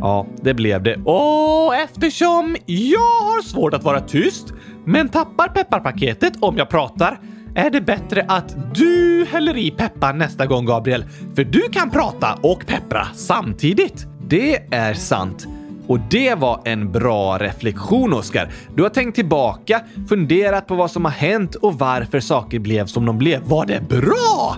[0.00, 0.96] Ja, det blev det.
[0.96, 4.52] Och eftersom jag har svårt att vara tyst,
[4.84, 7.20] men tappar pepparpaketet om jag pratar,
[7.54, 11.04] är det bättre att du häller i peppar nästa gång, Gabriel.
[11.34, 14.06] För du kan prata och peppra samtidigt.
[14.28, 15.46] Det är sant.
[15.86, 18.52] Och det var en bra reflektion, Oskar.
[18.74, 23.06] Du har tänkt tillbaka, funderat på vad som har hänt och varför saker blev som
[23.06, 23.42] de blev.
[23.42, 24.56] Var det bra?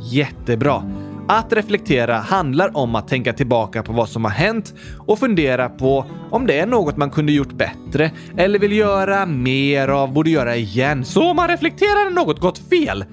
[0.00, 0.82] Jättebra.
[1.28, 4.74] Att reflektera handlar om att tänka tillbaka på vad som har hänt
[5.06, 9.88] och fundera på om det är något man kunde gjort bättre eller vill göra mer
[9.88, 11.04] av, borde göra igen.
[11.04, 13.04] Så om man reflekterar när något gått fel.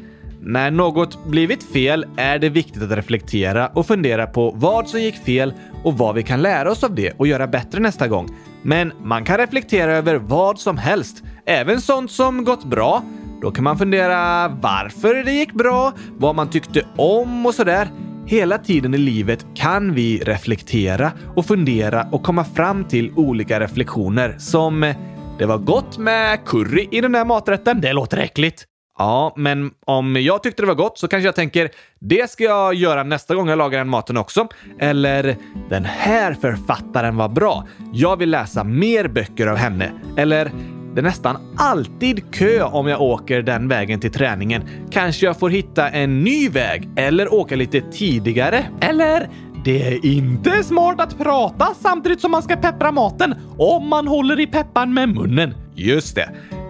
[0.46, 5.16] När något blivit fel är det viktigt att reflektera och fundera på vad som gick
[5.16, 5.54] fel
[5.84, 8.30] och vad vi kan lära oss av det och göra bättre nästa gång.
[8.62, 13.04] Men man kan reflektera över vad som helst, även sånt som gått bra.
[13.42, 17.88] Då kan man fundera varför det gick bra, vad man tyckte om och sådär.
[18.26, 24.36] Hela tiden i livet kan vi reflektera och fundera och komma fram till olika reflektioner
[24.40, 24.94] som
[25.40, 27.82] det var gott med curry i den där maträtten.
[27.82, 28.66] Det låter äckligt.
[28.98, 32.74] Ja, men om jag tyckte det var gott så kanske jag tänker det ska jag
[32.74, 34.48] göra nästa gång jag lagar den maten också.
[34.80, 35.36] Eller
[35.70, 37.68] den här författaren var bra.
[37.94, 39.92] Jag vill läsa mer böcker av henne.
[40.18, 40.52] Eller
[40.94, 44.64] det är nästan alltid kö om jag åker den vägen till träningen.
[44.92, 48.66] Kanske jag får hitta en ny väg eller åka lite tidigare.
[48.82, 49.30] Eller
[49.66, 54.40] det är inte smart att prata samtidigt som man ska peppra maten om man håller
[54.40, 55.54] i pepparn med munnen.
[55.76, 56.30] Just det.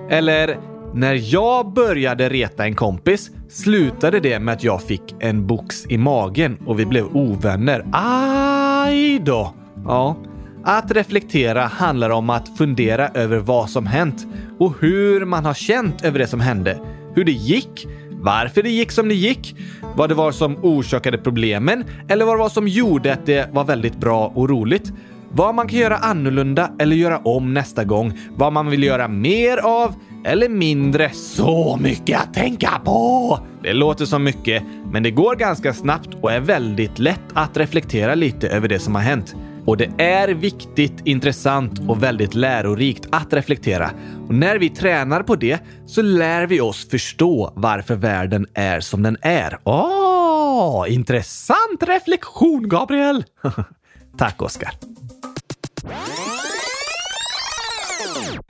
[0.09, 0.57] Eller
[0.93, 5.97] när jag började reta en kompis slutade det med att jag fick en box i
[5.97, 7.85] magen och vi blev ovänner.
[7.91, 9.53] Aj då!
[9.85, 10.17] Ja,
[10.63, 14.27] att reflektera handlar om att fundera över vad som hänt
[14.59, 16.79] och hur man har känt över det som hände.
[17.15, 19.55] Hur det gick, varför det gick som det gick,
[19.95, 23.63] vad det var som orsakade problemen eller vad det var som gjorde att det var
[23.63, 24.93] väldigt bra och roligt.
[25.31, 28.19] Vad man kan göra annorlunda eller göra om nästa gång.
[28.35, 29.93] Vad man vill göra mer av
[30.25, 31.09] eller mindre.
[31.09, 33.39] Så mycket att tänka på!
[33.63, 38.15] Det låter som mycket, men det går ganska snabbt och är väldigt lätt att reflektera
[38.15, 39.35] lite över det som har hänt.
[39.65, 43.89] Och det är viktigt, intressant och väldigt lärorikt att reflektera.
[44.27, 49.03] Och när vi tränar på det så lär vi oss förstå varför världen är som
[49.03, 49.57] den är.
[49.63, 53.23] Åh, intressant reflektion, Gabriel!
[54.17, 54.71] Tack, Oskar.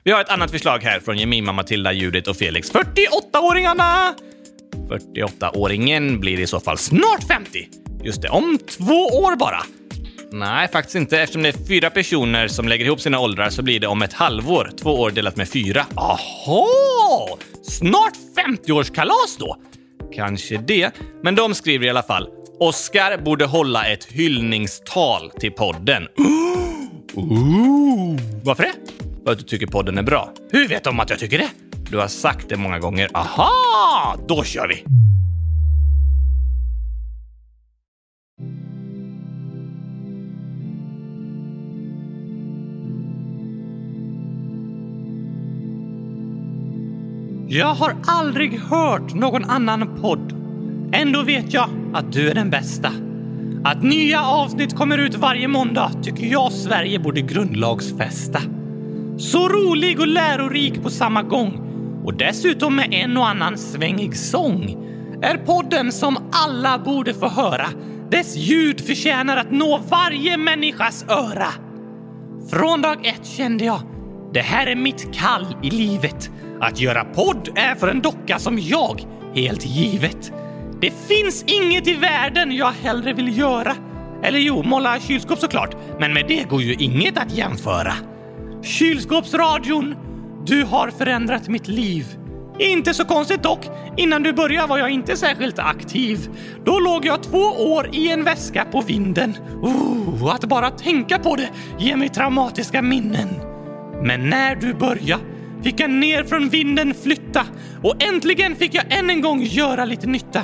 [0.03, 2.71] Vi har ett annat förslag här från Jemima, Matilda, Judith och Felix.
[2.71, 4.13] 48-åringarna!
[4.89, 7.67] 48-åringen blir i så fall snart 50.
[8.03, 9.63] Just det, om två år bara.
[10.31, 11.21] Nej, faktiskt inte.
[11.21, 14.13] Eftersom det är fyra personer som lägger ihop sina åldrar så blir det om ett
[14.13, 14.71] halvår.
[14.81, 15.85] Två år delat med fyra.
[15.95, 16.67] Aha!
[17.63, 18.13] Snart
[18.47, 19.57] 50-årskalas då?
[20.15, 20.91] Kanske det.
[21.23, 22.29] Men de skriver i alla fall.
[22.59, 26.07] Oscar borde hålla ett hyllningstal till podden.
[27.15, 28.17] Ooh.
[28.43, 28.73] Varför det?
[29.23, 30.33] För att du tycker podden är bra.
[30.51, 31.49] Hur vet de att jag tycker det?
[31.91, 33.09] Du har sagt det många gånger.
[33.13, 34.15] Aha!
[34.27, 34.85] Då kör vi!
[47.47, 50.33] Jag har aldrig hört någon annan podd.
[50.93, 52.91] Ändå vet jag att du är den bästa.
[53.63, 58.41] Att nya avsnitt kommer ut varje måndag tycker jag Sverige borde grundlagsfästa.
[59.17, 61.59] Så rolig och lärorik på samma gång
[62.05, 64.77] och dessutom med en och annan svängig sång
[65.21, 67.67] är podden som alla borde få höra.
[68.11, 71.47] Dess ljud förtjänar att nå varje människas öra.
[72.49, 73.81] Från dag ett kände jag,
[74.33, 76.31] det här är mitt kall i livet.
[76.61, 80.31] Att göra podd är för en docka som jag, helt givet.
[80.81, 83.75] Det finns inget i världen jag hellre vill göra.
[84.23, 87.93] Eller jo, måla kylskåp såklart, men med det går ju inget att jämföra.
[88.63, 89.95] Kylskåpsradion,
[90.45, 92.05] du har förändrat mitt liv.
[92.59, 93.69] Inte så konstigt dock.
[93.97, 96.29] Innan du började var jag inte särskilt aktiv.
[96.65, 99.33] Då låg jag två år i en väska på vinden.
[99.61, 101.49] Oh, att bara tänka på det
[101.79, 103.29] ger mig traumatiska minnen.
[104.03, 105.23] Men när du började
[105.63, 107.45] fick jag ner från vinden flytta
[107.83, 110.41] och äntligen fick jag än en gång göra lite nytta.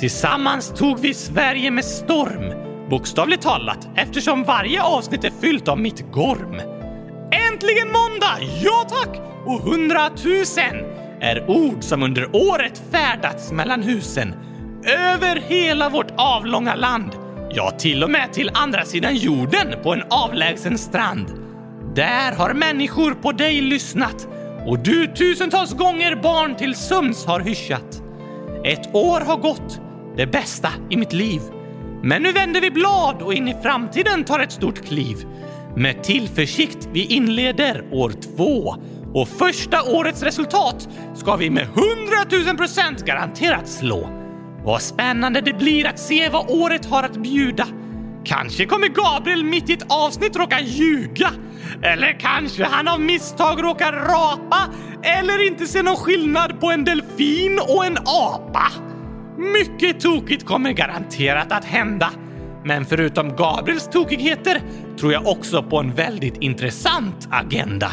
[0.00, 2.72] Tillsammans tog vi Sverige med storm.
[2.90, 6.71] Bokstavligt talat, eftersom varje avsnitt är fyllt av mitt gorm.
[7.32, 8.38] Äntligen måndag!
[8.62, 9.20] Ja tack!
[9.46, 10.76] Och hundratusen
[11.20, 14.34] är ord som under året färdats mellan husen.
[14.84, 17.10] Över hela vårt avlånga land.
[17.50, 21.26] Ja, till och med till andra sidan jorden på en avlägsen strand.
[21.94, 24.28] Där har människor på dig lyssnat
[24.66, 28.02] och du tusentals gånger barn till sömns har hyschat.
[28.64, 29.80] Ett år har gått,
[30.16, 31.40] det bästa i mitt liv.
[32.02, 35.16] Men nu vänder vi blad och in i framtiden tar ett stort kliv.
[35.76, 38.76] Med tillförsikt vi inleder år två
[39.14, 44.08] och första årets resultat ska vi med 100 000 procent garanterat slå.
[44.64, 47.66] Vad spännande det blir att se vad året har att bjuda.
[48.24, 51.30] Kanske kommer Gabriel mitt i ett avsnitt råka ljuga.
[51.82, 57.58] Eller kanske han av misstag råkar rapa eller inte se någon skillnad på en delfin
[57.68, 58.72] och en apa.
[59.38, 62.10] Mycket tokigt kommer garanterat att hända.
[62.64, 64.60] Men förutom Gabriels tokigheter
[65.00, 67.92] tror jag också på en väldigt intressant agenda.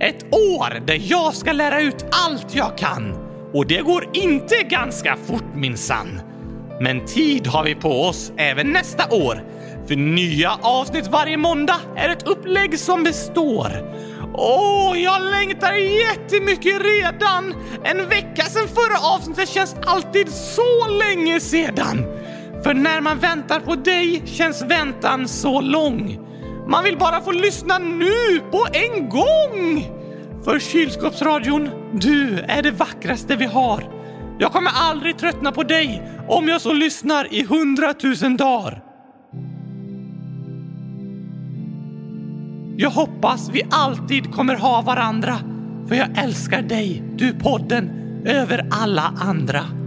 [0.00, 3.14] Ett år där jag ska lära ut allt jag kan.
[3.52, 6.20] Och det går inte ganska fort minsann.
[6.80, 9.44] Men tid har vi på oss även nästa år.
[9.88, 13.68] För nya avsnitt varje måndag är ett upplägg som består.
[14.34, 17.54] Åh, jag längtar jättemycket redan!
[17.84, 22.19] En vecka sedan förra avsnittet känns alltid så länge sedan.
[22.62, 26.18] För när man väntar på dig känns väntan så lång.
[26.68, 29.84] Man vill bara få lyssna nu på en gång!
[30.44, 33.84] För kylskåpsradion, du är det vackraste vi har.
[34.38, 38.82] Jag kommer aldrig tröttna på dig om jag så lyssnar i hundratusen dagar.
[42.76, 45.38] Jag hoppas vi alltid kommer ha varandra,
[45.88, 47.90] för jag älskar dig, du podden,
[48.24, 49.79] över alla andra.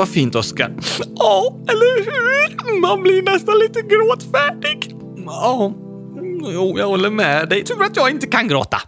[0.00, 0.72] Vad fint, Oskar.
[1.16, 2.80] Ja, eller hur?
[2.80, 4.94] Man blir nästan lite gråtfärdig.
[5.26, 5.72] Ja,
[6.42, 7.64] jo, jag håller med dig.
[7.64, 8.80] Tur att jag inte kan gråta.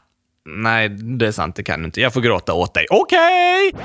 [0.47, 1.57] Nej, det är sant.
[1.57, 2.01] Det kan du inte.
[2.01, 2.87] Jag får gråta åt dig.
[2.91, 3.69] Okej!
[3.69, 3.85] Okay.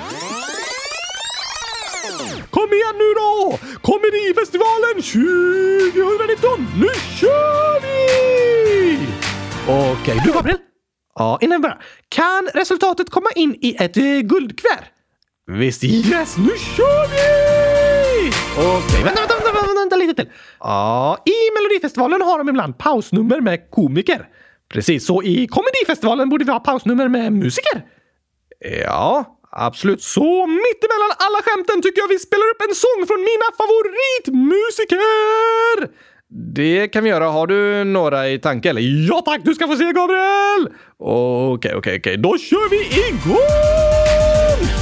[2.50, 3.60] Kom igen nu då!
[3.82, 6.68] Komedifestivalen 2019!
[6.76, 6.88] Nu
[7.20, 9.00] kör vi!
[9.68, 10.20] Okej, okay.
[10.26, 10.58] du Gabriel?
[11.16, 11.82] Ja, innan vi börjar.
[12.10, 14.97] Kan resultatet komma in i ett eh, guldkuvert?
[15.52, 17.18] Visst, yes, nu kör vi!
[18.58, 19.04] Okej, okay.
[19.04, 20.30] vänta, vänta, vänta, vänta, vänta lite till.
[20.60, 24.28] Ja, i Melodifestivalen har de ibland pausnummer med komiker.
[24.74, 27.86] Precis, så i Komedifestivalen borde vi ha pausnummer med musiker.
[28.84, 30.04] Ja, absolut.
[30.04, 35.90] Så mittemellan alla skämten tycker jag vi spelar upp en sång från mina favoritmusiker!
[36.56, 37.26] Det kan vi göra.
[37.26, 38.82] Har du några i tanke eller?
[39.10, 40.70] Ja tack, du ska få se Gabriel!
[41.00, 42.18] Okej, okej, okej.
[42.18, 43.97] Då kör vi igång!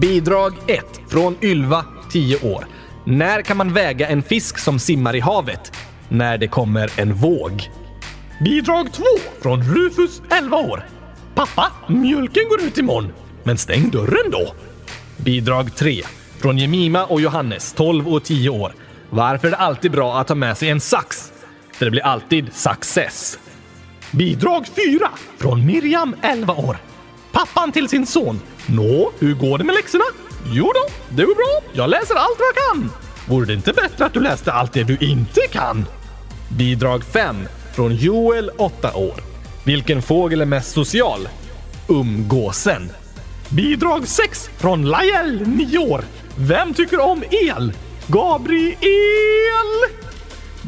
[0.04, 2.68] Bidrag 1 från Ylva, 10 år.
[3.06, 5.72] När kan man väga en fisk som simmar i havet?
[6.10, 7.70] När det kommer en våg.
[8.46, 9.04] Bidrag 2
[9.42, 10.86] från Rufus, 11 år.
[11.36, 13.14] Pappa, mjölken går ut imorgon.
[13.44, 14.54] Men stäng dörren då.
[15.18, 16.02] Bidrag 3
[16.40, 18.74] från Jemima och Johannes, 12 och 10 år.
[19.10, 21.32] Varför är det alltid bra att ha med sig en sax?
[21.74, 23.40] För det blir alltid success.
[24.12, 26.78] Bidrag 4 från Miriam, 11 år.
[27.34, 28.42] Pappan till sin son.
[28.66, 30.04] Nå, hur går det med läxorna?
[30.52, 31.72] Jo då, det går bra.
[31.74, 32.92] Jag läser allt vad jag kan.
[33.28, 35.86] Vore det inte bättre att du läste allt det du inte kan?
[36.58, 37.36] Bidrag 5
[37.76, 39.16] från Joel, 8 år.
[39.64, 41.30] Vilken fågel är mest social?
[41.88, 42.90] Umgåsen.
[43.50, 46.04] Bidrag 6 från Lajel, 9 år.
[46.38, 47.74] Vem tycker om el?
[48.08, 48.78] Gabriel!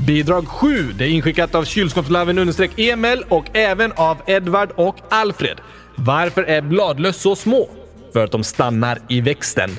[0.08, 0.94] Bidrag 7.
[0.98, 5.60] Det är inskickat av kylskåpslarven Emil och även av Edvard och Alfred.
[5.96, 7.70] Varför är bladlöss så små?
[8.14, 9.70] För att de stannar i växten.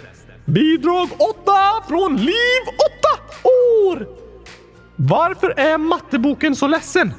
[0.44, 1.52] Bidrag 8
[1.88, 2.62] från Liv
[3.40, 4.06] 8 år!
[4.96, 7.12] Varför är matteboken så ledsen?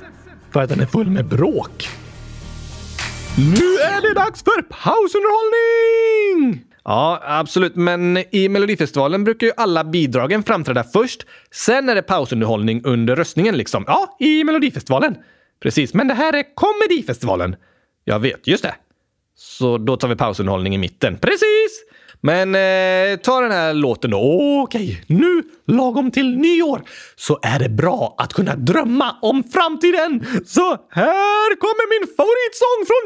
[0.51, 1.89] För att den är full med bråk.
[3.37, 6.63] Nu är det dags för pausunderhållning!
[6.83, 7.75] Ja, absolut.
[7.75, 11.25] Men i Melodifestivalen brukar ju alla bidragen framträda först.
[11.51, 13.83] Sen är det pausunderhållning under röstningen liksom.
[13.87, 15.15] Ja, i Melodifestivalen.
[15.61, 17.55] Precis, men det här är Komedifestivalen.
[18.03, 18.75] Jag vet, just det.
[19.38, 21.17] Så då tar vi pausunderhållning i mitten.
[21.17, 21.83] Precis!
[22.21, 24.61] Men eh, ta den här låten då.
[24.63, 26.81] Okej, nu lagom till nyår
[27.15, 30.25] så är det bra att kunna drömma om framtiden.
[30.45, 33.03] Så här kommer min favoritsång från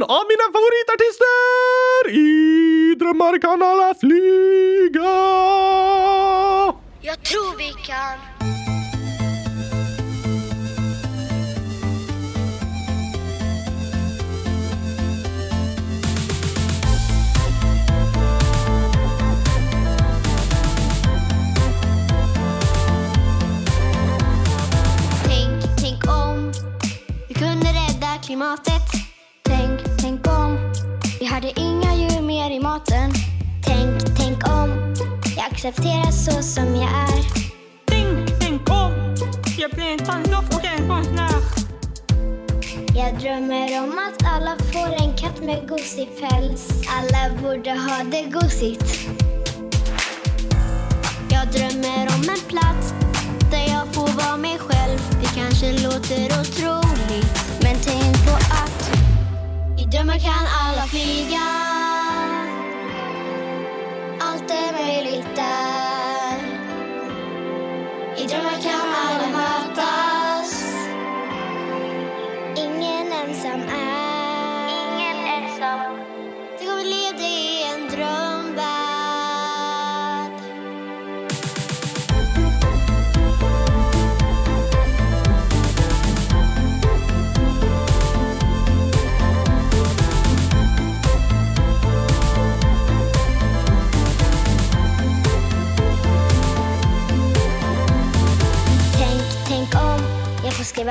[0.00, 2.10] 2019 av mina favoritartister.
[2.10, 5.14] I drömmar kan alla flyga.
[7.00, 8.18] Jag tror vi kan.
[28.28, 28.82] Klimatet.
[29.42, 30.72] Tänk, tänk om
[31.20, 33.12] vi hade inga djur mer i maten.
[33.64, 34.94] Tänk, tänk om
[35.36, 37.22] jag accepterar så som jag är.
[37.86, 38.92] Tänk, tänk om
[39.58, 41.40] jag blir en tandlopp och en konstnär.
[42.94, 46.68] Jag drömmer om att alla får en katt med gosig päls.
[46.88, 49.08] Alla borde ha det gosigt.
[51.30, 52.94] Jag drömmer om en plats
[53.50, 54.98] där jag får vara mig själv.
[55.20, 57.47] Det kanske låter otroligt,
[58.28, 58.90] på att
[59.78, 61.48] i drömmar kan alla flyga.
[64.20, 66.38] Allt är möjligt där.
[68.16, 70.64] I drömmar kan alla mötas.
[72.56, 73.97] Ingen ensam är.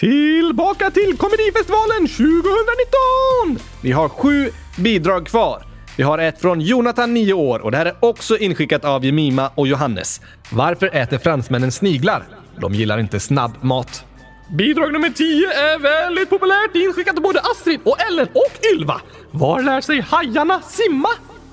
[0.00, 3.68] Tillbaka till Komedifestivalen 2019!
[3.82, 5.62] Vi har sju bidrag kvar.
[5.96, 9.50] Vi har ett från Jonathan, 9 år, och det här är också inskickat av Jemima
[9.54, 10.20] och Johannes.
[10.50, 12.24] Varför äter fransmännen sniglar?
[12.60, 14.04] De gillar inte snabbmat.
[14.50, 19.00] Bidrag nummer 10 är väldigt populärt, inskickat av både Astrid och Ellen och Ylva.
[19.30, 21.08] Var lär sig hajarna simma?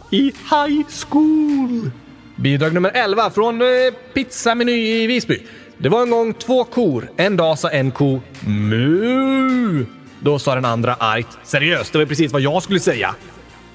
[0.10, 1.92] I high school.
[2.36, 3.68] Bidrag nummer 11 från eh,
[4.14, 5.42] Pizzameny i Visby.
[5.78, 7.10] Det var en gång två kor.
[7.18, 9.86] En dag sa en ko mu.
[10.20, 13.16] Då sa den andra argt seriöst, det var precis vad jag skulle säga.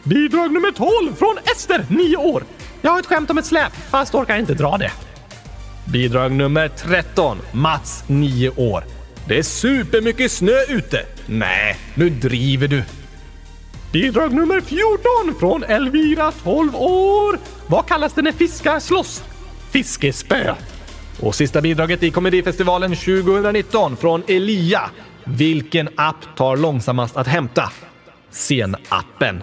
[0.02, 2.42] Bidrag nummer 12 från Ester, 9 år.
[2.82, 4.92] Jag har ett skämt om ett släp, fast orkar inte dra det.
[5.92, 7.38] Bidrag nummer 13.
[7.52, 8.84] Mats, 9 år.
[9.28, 11.06] Det är supermycket snö ute.
[11.26, 12.82] Nej, nu driver du.
[13.92, 17.38] Bidrag nummer 14 från Elvira, 12 år.
[17.66, 19.24] Vad kallas det när fiskar slåss?
[19.70, 20.54] Fiskespö.
[21.20, 24.90] Och sista bidraget i Komedifestivalen 2019 från Elia.
[25.24, 27.72] Vilken app tar långsammast att hämta?
[28.30, 29.42] Scenappen.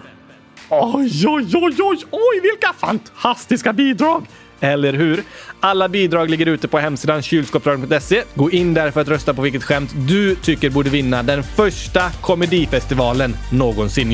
[0.70, 4.26] Oj, oj, oj, oj, oj, vilka fantastiska bidrag!
[4.60, 5.22] Eller hur?
[5.60, 8.22] Alla bidrag ligger ute på hemsidan kylskåpsradion.se.
[8.34, 12.10] Gå in där för att rösta på vilket skämt du tycker borde vinna den första
[12.10, 14.12] komedifestivalen någonsin.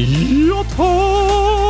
[0.49, 1.62] Ja, tack!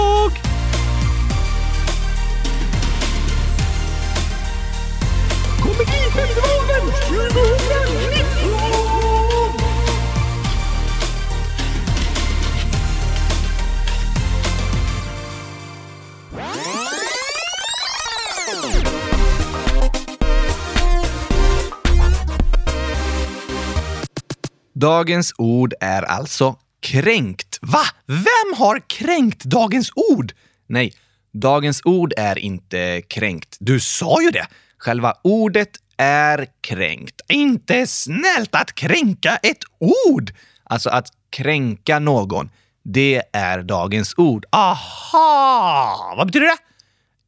[24.83, 27.59] Dagens ord är alltså kränkt.
[27.62, 27.83] Va?
[28.07, 30.33] Vem har kränkt dagens ord?
[30.66, 30.93] Nej,
[31.33, 33.57] dagens ord är inte kränkt.
[33.61, 34.47] Du sa ju det!
[34.78, 37.20] Själva ordet är kränkt.
[37.28, 39.64] Inte snällt att kränka ett
[40.09, 40.33] ord!
[40.64, 42.51] Alltså att kränka någon,
[42.85, 44.45] det är dagens ord.
[44.51, 46.14] Aha!
[46.16, 46.57] Vad betyder det?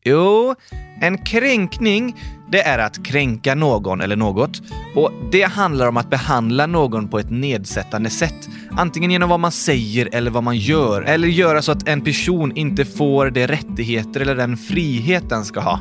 [0.05, 0.55] Jo,
[1.01, 2.17] en kränkning,
[2.55, 4.63] det är att kränka någon eller något.
[4.95, 8.49] Och det handlar om att behandla någon på ett nedsättande sätt.
[8.71, 11.03] Antingen genom vad man säger eller vad man gör.
[11.03, 15.61] Eller göra så att en person inte får de rättigheter eller den frihet den ska
[15.61, 15.81] ha.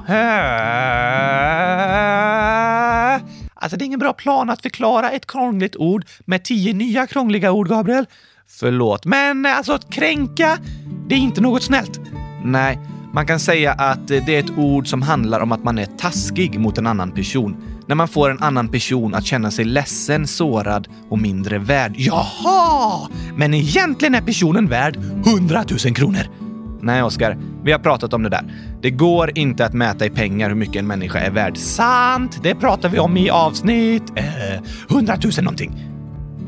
[3.54, 7.52] Alltså, det är ingen bra plan att förklara ett krångligt ord med tio nya krångliga
[7.52, 8.06] ord, Gabriel.
[8.48, 10.58] Förlåt, men alltså att kränka,
[11.08, 12.00] det är inte något snällt.
[12.44, 12.80] Nej,
[13.14, 15.86] man kan säga att eh, det är ett ord som handlar om att man är
[15.86, 17.56] taskig mot en annan person.
[17.88, 21.94] När man får en annan person att känna sig ledsen, sårad och mindre värd.
[21.98, 23.10] Jaha!
[23.36, 26.22] Men egentligen är personen värd 100 000 kronor.
[26.82, 27.38] Nej, Oskar.
[27.64, 28.44] Vi har pratat om det där.
[28.82, 31.58] Det går inte att mäta i pengar hur mycket en människa är värd.
[31.58, 32.40] Sant!
[32.44, 35.93] Det pratar vi om i avsnitt eh, 100 000 någonting.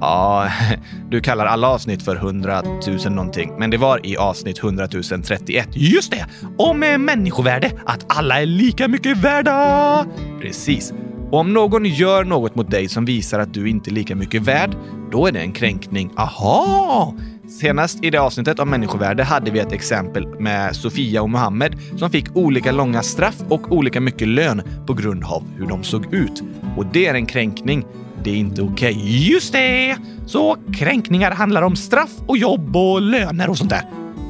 [0.02, 0.50] Ja,
[1.10, 5.70] du kallar alla avsnitt för 100 000 någonting, men det var i avsnitt 100 031.
[5.74, 6.26] Just det!
[6.58, 10.06] Om människovärde, att alla är lika mycket värda!
[10.42, 10.94] Precis.
[11.32, 14.42] Och om någon gör något mot dig som visar att du inte är lika mycket
[14.42, 14.76] värd,
[15.12, 16.12] då är det en kränkning.
[16.18, 17.14] Aha!
[17.50, 22.10] Senast i det avsnittet om människovärde hade vi ett exempel med Sofia och Mohammed som
[22.10, 26.44] fick olika långa straff och olika mycket lön på grund av hur de såg ut.
[26.78, 27.86] Och det är en kränkning.
[28.26, 29.30] Det är inte okej.
[29.32, 29.98] Just det!
[30.26, 33.82] Så kränkningar handlar om straff och jobb och löner och sånt där?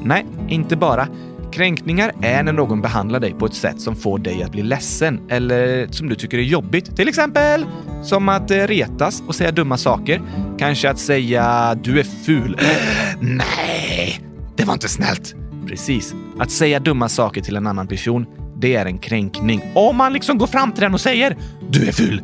[0.04, 1.08] Nej, inte bara.
[1.52, 5.20] Kränkningar är när någon behandlar dig på ett sätt som får dig att bli ledsen
[5.30, 6.96] eller som du tycker är jobbigt.
[6.96, 7.66] Till exempel
[8.02, 10.22] som att eh, retas och säga dumma saker.
[10.58, 12.60] Kanske att säga du är ful.
[13.20, 14.20] Nej,
[14.56, 15.34] det var inte snällt.
[15.66, 16.14] Precis.
[16.38, 18.26] Att säga dumma saker till en annan person,
[18.56, 19.62] det är en kränkning.
[19.74, 21.36] Om man liksom går fram till den och säger
[21.70, 22.22] du är ful.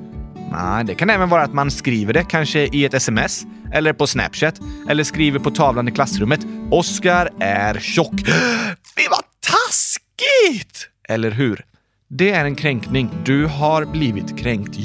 [0.53, 3.42] Nej, det kan även vara att man skriver det, kanske i ett sms
[3.72, 4.55] eller på Snapchat
[4.88, 6.40] eller skriver på tavlan i klassrummet.
[6.70, 8.14] Oskar är tjock.
[8.96, 10.88] Fy vad taskigt!
[11.09, 11.64] Eller hur?
[12.09, 13.11] Det är en kränkning.
[13.24, 14.76] Du har blivit kränkt.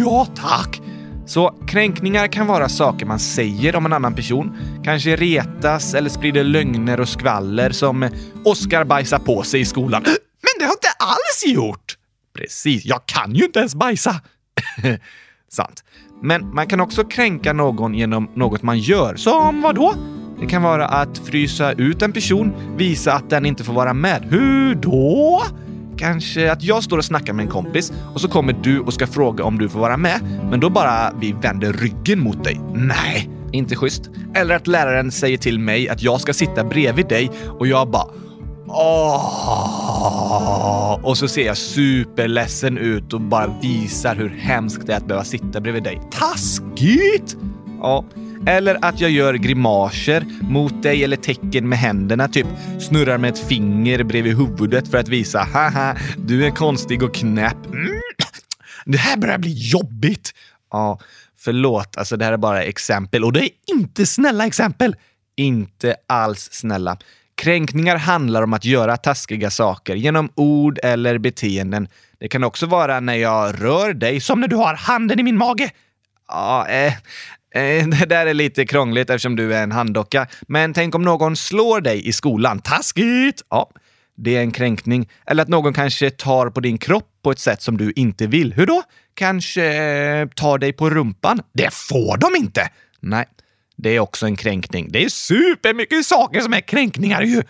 [0.00, 0.80] Ja, tack!
[1.26, 4.56] Så kränkningar kan vara saker man säger om en annan person.
[4.84, 8.10] Kanske retas eller sprider lögner och skvaller som
[8.44, 10.02] Oskar bajsar på sig i skolan.
[10.06, 11.96] Men det har jag inte alls gjort!
[12.38, 14.20] Precis, jag kan ju inte ens bajsa.
[15.48, 15.84] Sant.
[16.22, 19.16] Men man kan också kränka någon genom något man gör.
[19.16, 19.94] Som vad då?
[20.40, 24.24] Det kan vara att frysa ut en person, visa att den inte får vara med.
[24.30, 25.42] Hur då?
[25.96, 29.06] Kanske att jag står och snackar med en kompis och så kommer du och ska
[29.06, 32.60] fråga om du får vara med, men då bara vi vänder ryggen mot dig.
[32.74, 34.10] Nej, inte schysst.
[34.34, 38.08] Eller att läraren säger till mig att jag ska sitta bredvid dig och jag bara
[38.66, 40.54] Åh!
[41.02, 45.24] Och så ser jag superledsen ut och bara visar hur hemskt det är att behöva
[45.24, 46.00] sitta bredvid dig.
[46.10, 47.36] Taskigt!
[47.80, 48.04] Ja.
[48.46, 52.46] Eller att jag gör grimaser mot dig eller tecken med händerna, typ
[52.80, 57.66] snurrar med ett finger bredvid huvudet för att visa haha, du är konstig och knäpp.
[57.66, 58.00] Mm.
[58.84, 60.34] Det här börjar bli jobbigt.
[60.70, 60.98] Ja,
[61.38, 64.96] förlåt, alltså det här är bara exempel och det är inte snälla exempel.
[65.36, 66.96] Inte alls snälla.
[67.36, 71.88] Kränkningar handlar om att göra taskiga saker genom ord eller beteenden.
[72.20, 75.38] Det kan också vara när jag rör dig, som när du har handen i min
[75.38, 75.70] mage.
[76.28, 76.92] Ja, eh,
[77.54, 80.26] eh, det där är lite krångligt eftersom du är en handdocka.
[80.48, 82.60] Men tänk om någon slår dig i skolan.
[82.60, 83.42] Taskigt!
[83.50, 83.70] Ja,
[84.16, 85.08] det är en kränkning.
[85.26, 88.52] Eller att någon kanske tar på din kropp på ett sätt som du inte vill.
[88.52, 88.82] Hur då?
[89.14, 91.40] Kanske eh, tar dig på rumpan?
[91.52, 92.68] Det får de inte!
[93.00, 93.26] Nej,
[93.76, 94.88] det är också en kränkning.
[94.90, 97.42] Det är supermycket saker som är kränkningar ju!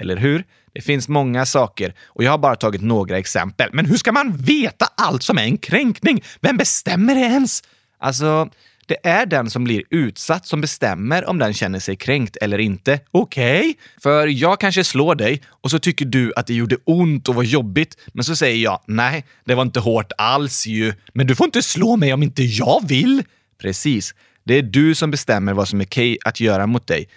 [0.00, 0.44] Eller hur?
[0.72, 3.70] Det finns många saker och jag har bara tagit några exempel.
[3.72, 6.24] Men hur ska man veta allt som är en kränkning?
[6.40, 7.62] Vem bestämmer det ens?
[7.98, 8.50] Alltså,
[8.86, 13.00] det är den som blir utsatt som bestämmer om den känner sig kränkt eller inte.
[13.10, 13.60] Okej?
[13.60, 13.74] Okay?
[14.02, 17.42] För jag kanske slår dig och så tycker du att det gjorde ont och var
[17.42, 17.96] jobbigt.
[18.12, 20.94] Men så säger jag, nej, det var inte hårt alls ju.
[21.12, 23.22] Men du får inte slå mig om inte jag vill.
[23.60, 24.14] Precis.
[24.48, 27.08] Det är du som bestämmer vad som är okej okay att göra mot dig.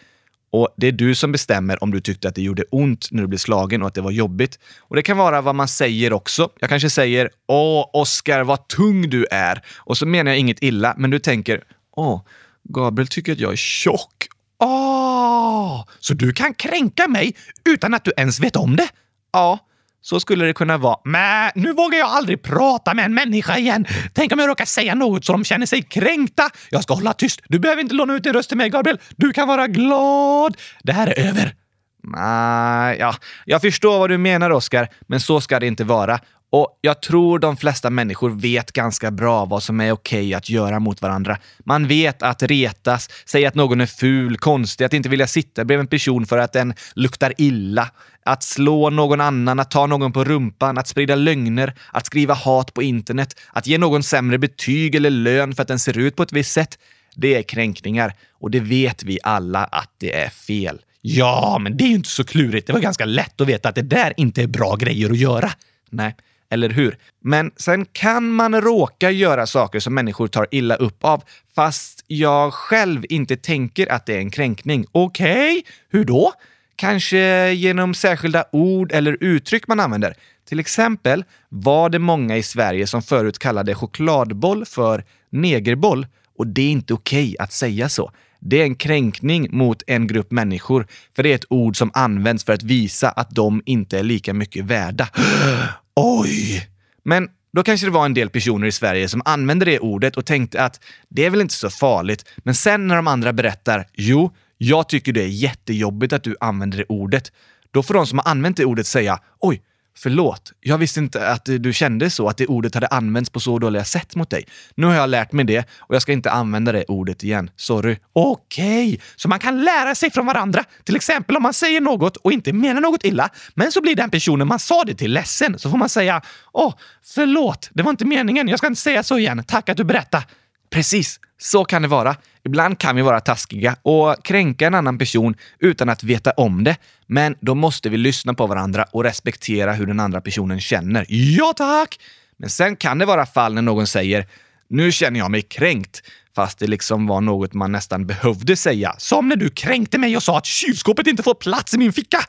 [0.51, 3.27] Och det är du som bestämmer om du tyckte att det gjorde ont när du
[3.27, 4.59] blev slagen och att det var jobbigt.
[4.79, 6.49] Och det kan vara vad man säger också.
[6.59, 10.95] Jag kanske säger “Åh, Oskar, vad tung du är” och så menar jag inget illa,
[10.97, 12.21] men du tänker “Åh,
[12.63, 14.27] Gabriel tycker att jag är tjock”.
[14.59, 17.36] Åh, så du kan kränka mig
[17.69, 18.89] utan att du ens vet om det?
[19.34, 19.59] Ja,
[20.02, 20.97] så skulle det kunna vara.
[21.04, 23.86] Men nu vågar jag aldrig prata med en människa igen.
[24.14, 26.49] Tänk om jag råkar säga något så de känner sig kränkta.
[26.70, 27.41] Jag ska hålla tyst.
[27.47, 28.99] Du behöver inte låna ut din röst till mig, Gabriel.
[29.16, 30.58] Du kan vara glad.
[30.84, 31.56] Det här är över.
[32.04, 36.20] Nej, ja, jag förstår vad du menar, Oskar, men så ska det inte vara.
[36.52, 40.49] Och jag tror de flesta människor vet ganska bra vad som är okej okay att
[40.49, 41.38] göra mot varandra.
[41.66, 45.82] Man vet att retas, säga att någon är ful, konstig, att inte vilja sitta bredvid
[45.82, 47.89] en person för att den luktar illa,
[48.24, 52.74] att slå någon annan, att ta någon på rumpan, att sprida lögner, att skriva hat
[52.74, 56.24] på internet, att ge någon sämre betyg eller lön för att den ser ut på
[56.24, 56.80] ett visst sätt.
[57.15, 60.82] Det är kränkningar och det vet vi alla att det är fel.
[61.01, 62.67] Ja, men det är ju inte så klurigt.
[62.67, 65.51] Det var ganska lätt att veta att det där inte är bra grejer att göra.
[65.89, 66.15] Nej,
[66.49, 66.97] eller hur?
[67.24, 71.24] Men sen kan man råka göra saker som människor tar illa upp av,
[71.55, 74.86] fast jag själv inte tänker att det är en kränkning.
[74.91, 75.63] Okej, okay.
[75.89, 76.34] hur då?
[76.82, 80.13] Kanske genom särskilda ord eller uttryck man använder.
[80.49, 86.07] Till exempel var det många i Sverige som förut kallade chokladboll för negerboll
[86.38, 88.11] och det är inte okej okay att säga så.
[88.39, 92.43] Det är en kränkning mot en grupp människor, för det är ett ord som används
[92.43, 95.09] för att visa att de inte är lika mycket värda.
[95.95, 96.67] Oj!
[97.03, 100.25] Men då kanske det var en del personer i Sverige som använde det ordet och
[100.25, 100.79] tänkte att
[101.09, 102.25] det är väl inte så farligt.
[102.38, 104.32] Men sen när de andra berättar, jo,
[104.64, 107.32] jag tycker det är jättejobbigt att du använder det ordet.
[107.72, 109.62] Då får de som har använt det ordet säga, oj,
[109.97, 113.59] Förlåt, jag visste inte att du kände så, att det ordet hade använts på så
[113.59, 114.45] dåliga sätt mot dig.
[114.76, 117.49] Nu har jag lärt mig det och jag ska inte använda det ordet igen.
[117.55, 117.97] Sorry.
[118.14, 118.99] Okej, okay.
[119.16, 120.64] så man kan lära sig från varandra.
[120.84, 124.09] Till exempel om man säger något och inte menar något illa, men så blir den
[124.09, 125.59] personen man sa det till ledsen.
[125.59, 126.22] Så får man säga
[126.53, 126.74] åh,
[127.05, 128.47] förlåt, det var inte meningen.
[128.47, 129.43] Jag ska inte säga så igen.
[129.47, 130.24] Tack att du berättade.
[130.70, 132.16] Precis, så kan det vara.
[132.45, 136.77] Ibland kan vi vara taskiga och kränka en annan person utan att veta om det.
[137.07, 141.05] Men då måste vi lyssna på varandra och respektera hur den andra personen känner.
[141.09, 141.99] Ja, tack!
[142.37, 144.27] Men sen kan det vara fall när någon säger
[144.67, 146.01] “Nu känner jag mig kränkt”
[146.35, 148.95] fast det liksom var något man nästan behövde säga.
[148.97, 152.19] Som när du kränkte mig och sa att kylskåpet inte får plats i min ficka.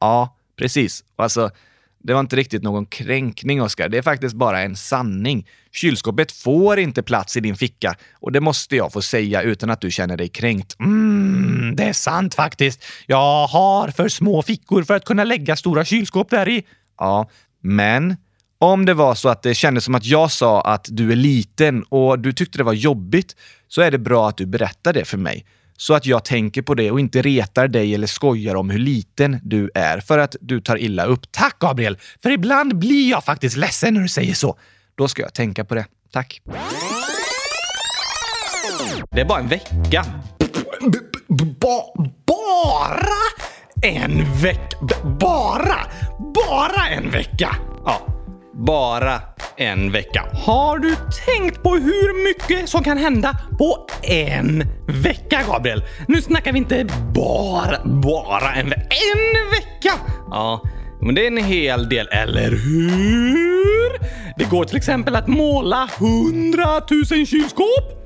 [0.00, 1.04] Ja, precis.
[1.16, 1.50] Alltså,
[2.02, 3.88] det var inte riktigt någon kränkning, Oskar.
[3.88, 5.46] Det är faktiskt bara en sanning.
[5.72, 9.80] Kylskåpet får inte plats i din ficka och det måste jag få säga utan att
[9.80, 10.76] du känner dig kränkt.
[10.80, 12.84] Mm, det är sant faktiskt.
[13.06, 16.62] Jag har för små fickor för att kunna lägga stora kylskåp där i.
[16.98, 17.30] Ja,
[17.62, 18.16] men
[18.58, 21.82] om det var så att det kändes som att jag sa att du är liten
[21.82, 23.36] och du tyckte det var jobbigt
[23.68, 25.46] så är det bra att du berättar det för mig
[25.82, 29.40] så att jag tänker på det och inte retar dig eller skojar om hur liten
[29.42, 31.32] du är för att du tar illa upp.
[31.32, 31.98] Tack Gabriel!
[32.22, 34.58] För ibland blir jag faktiskt ledsen när du säger så.
[34.94, 35.86] Då ska jag tänka på det.
[36.12, 36.40] Tack.
[39.10, 40.04] Det är bara en vecka.
[41.28, 41.44] B
[42.26, 43.22] bara
[43.82, 44.96] en vecka?
[45.20, 45.78] Bara?
[46.34, 47.56] Bara en vecka?
[47.84, 48.21] Ja,
[48.54, 49.20] bara
[49.56, 50.24] en vecka.
[50.32, 50.96] Har du
[51.26, 55.82] tänkt på hur mycket som kan hända på en vecka, Gabriel?
[56.08, 58.82] Nu snackar vi inte bara, bara en vecka.
[58.82, 59.98] En vecka!
[60.30, 60.62] Ja,
[61.00, 63.92] men det är en hel del, eller hur?
[64.36, 67.98] Det går till exempel att måla hundratusen kylskåp.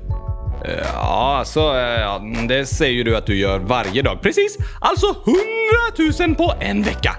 [0.93, 4.21] Ja, alltså, ja, det säger ju du att du gör varje dag.
[4.21, 7.15] Precis, alltså 100 000 på en vecka.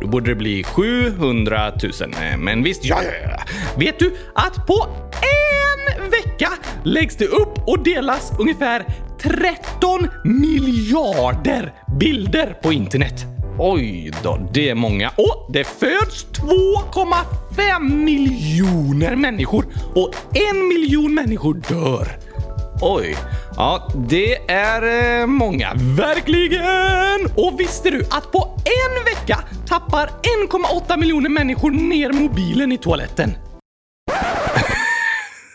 [0.00, 1.92] Då borde det bli 700 000.
[2.38, 3.38] Men visst, ja, ja, ja.
[3.78, 6.48] Vet du att på en vecka
[6.84, 8.84] läggs det upp och delas ungefär
[9.22, 13.26] 13 miljarder bilder på internet.
[13.58, 15.08] Oj då, det är många.
[15.08, 22.25] Och det föds 2,5 miljoner människor och en miljon människor dör.
[22.80, 23.16] Oj,
[23.56, 25.72] ja, det är eh, många.
[25.96, 27.26] Verkligen!
[27.36, 30.10] Och visste du att på en vecka tappar
[30.50, 33.30] 1,8 miljoner människor ner mobilen i toaletten?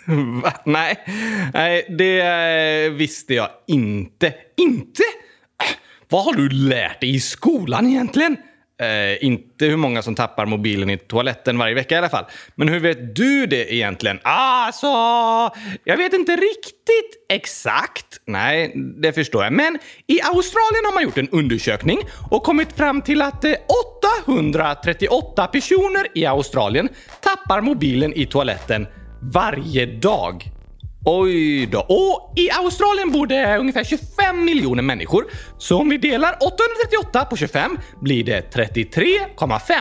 [0.44, 0.54] Va?
[0.66, 0.96] Nej,
[1.54, 4.34] nej, det eh, visste jag inte.
[4.58, 5.04] Inte?
[5.64, 5.76] Äh,
[6.10, 8.38] Vad har du lärt dig i skolan egentligen?
[8.82, 12.26] Eh, inte hur många som tappar mobilen i toaletten varje vecka i alla fall.
[12.56, 14.20] Men hur vet du det egentligen?
[14.24, 14.88] Alltså,
[15.84, 18.22] jag vet inte riktigt exakt.
[18.26, 19.54] Nej, det förstår jag.
[19.54, 22.00] Men i Australien har man gjort en undersökning
[22.32, 23.54] och kommit fram till att eh,
[24.26, 26.90] 838 personer i Australien
[27.22, 28.88] tappar mobilen i toaletten
[29.22, 30.52] varje dag.
[31.06, 31.80] Oj då.
[31.80, 35.26] Och i Australien bor det ungefär 25 miljoner människor.
[35.58, 39.74] Så om vi delar 838 på 25 blir det 33,5.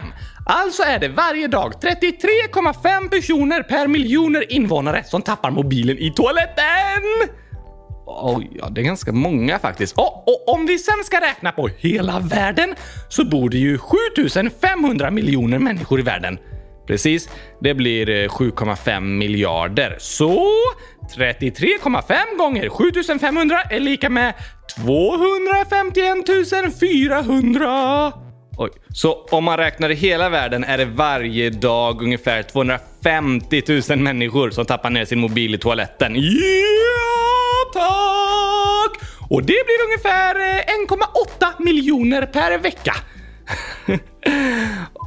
[0.47, 7.35] Alltså är det varje dag 33,5 personer per miljoner invånare som tappar mobilen i toaletten!
[8.07, 9.99] Oj, ja, det är ganska många faktiskt.
[9.99, 12.75] Och, och om vi sen ska räkna på hela världen
[13.09, 16.39] så bor det ju 7500 miljoner människor i världen.
[16.91, 17.28] Precis,
[17.61, 19.97] det blir eh, 7,5 miljarder.
[19.99, 20.55] Så
[21.16, 24.34] 33,5 gånger 7500 är lika med
[24.76, 28.12] 251 400.
[28.57, 28.70] Oj.
[28.95, 34.51] Så om man räknar i hela världen är det varje dag ungefär 250 000 människor
[34.51, 36.14] som tappar ner sin mobil i toaletten.
[36.16, 39.01] Ja, tack!
[39.28, 42.95] Och det blir ungefär eh, 1,8 miljoner per vecka.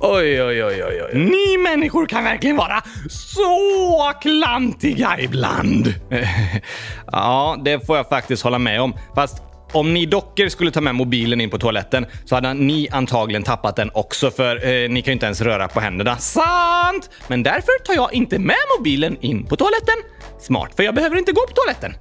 [0.01, 1.19] Oj, oj, oj, oj, oj.
[1.19, 5.93] Ni människor kan verkligen vara så klantiga ibland.
[7.11, 8.93] Ja, det får jag faktiskt hålla med om.
[9.15, 13.43] Fast om ni dockor skulle ta med mobilen in på toaletten så hade ni antagligen
[13.43, 16.17] tappat den också för eh, ni kan ju inte ens röra på händerna.
[16.17, 17.09] Sant!
[17.27, 19.95] Men därför tar jag inte med mobilen in på toaletten.
[20.39, 21.93] Smart, för jag behöver inte gå på toaletten.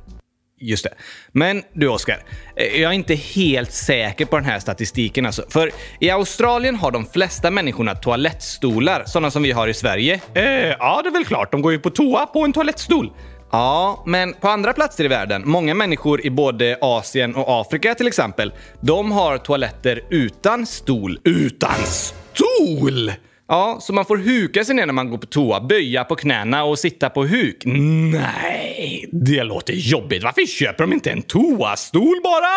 [0.62, 0.94] Just det.
[1.32, 2.22] Men du Oskar,
[2.56, 5.44] eh, jag är inte helt säker på den här statistiken alltså.
[5.48, 10.20] För i Australien har de flesta människorna toalettstolar, sådana som vi har i Sverige.
[10.34, 11.52] Eh, ja, det är väl klart.
[11.52, 13.12] De går ju på toa på en toalettstol.
[13.52, 18.06] Ja, men på andra platser i världen, många människor i både Asien och Afrika till
[18.06, 21.18] exempel, de har toaletter utan stol.
[21.24, 23.12] Utan stol!
[23.52, 26.64] Ja, så man får huka sig ner när man går på toa, böja på knäna
[26.64, 27.62] och sitta på huk.
[27.64, 30.22] Nej, det låter jobbigt.
[30.22, 32.48] Varför köper de inte en toastol bara?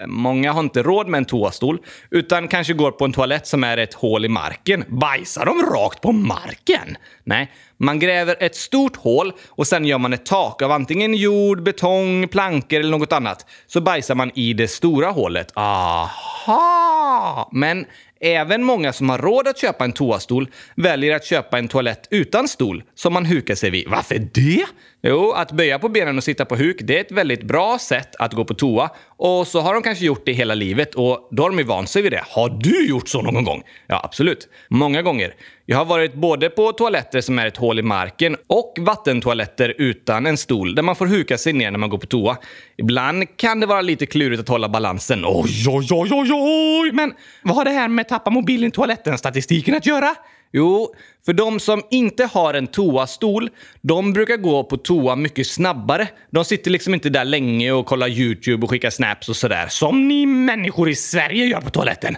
[0.00, 1.78] Eh, många har inte råd med en toastol,
[2.10, 4.84] utan kanske går på en toalett som är ett hål i marken.
[4.88, 6.96] Bajsar de rakt på marken?
[7.24, 11.62] Nej, man gräver ett stort hål och sen gör man ett tak av antingen jord,
[11.62, 13.46] betong, plankor eller något annat.
[13.66, 15.52] Så bajsar man i det stora hålet.
[15.56, 17.48] Aha!
[17.52, 17.86] Men
[18.24, 22.48] även många som har råd att köpa en toastol väljer att köpa en toalett utan
[22.48, 23.88] stol som man hukar sig vid.
[23.88, 24.64] Varför det?
[25.06, 28.16] Jo, att böja på benen och sitta på huk, det är ett väldigt bra sätt
[28.18, 28.90] att gå på toa.
[29.06, 31.90] Och så har de kanske gjort det hela livet och då har de ju vant
[31.90, 32.24] sig vid det.
[32.28, 33.62] Har du gjort så någon gång?
[33.86, 34.48] Ja, absolut.
[34.68, 35.34] Många gånger.
[35.66, 40.26] Jag har varit både på toaletter som är ett hål i marken och vattentoaletter utan
[40.26, 42.36] en stol där man får huka sig ner när man går på toa.
[42.76, 45.24] Ibland kan det vara lite klurigt att hålla balansen.
[45.26, 46.92] Oj, oj, oj, oj, oj!
[46.92, 50.14] Men vad har det här med tappa mobilen i toaletten-statistiken att göra?
[50.52, 50.94] Jo,
[51.26, 56.08] för de som inte har en toastol, de brukar gå på toa mycket snabbare.
[56.30, 59.66] De sitter liksom inte där länge och kollar YouTube och skickar snaps och sådär.
[59.68, 62.16] Som ni människor i Sverige gör på toaletten.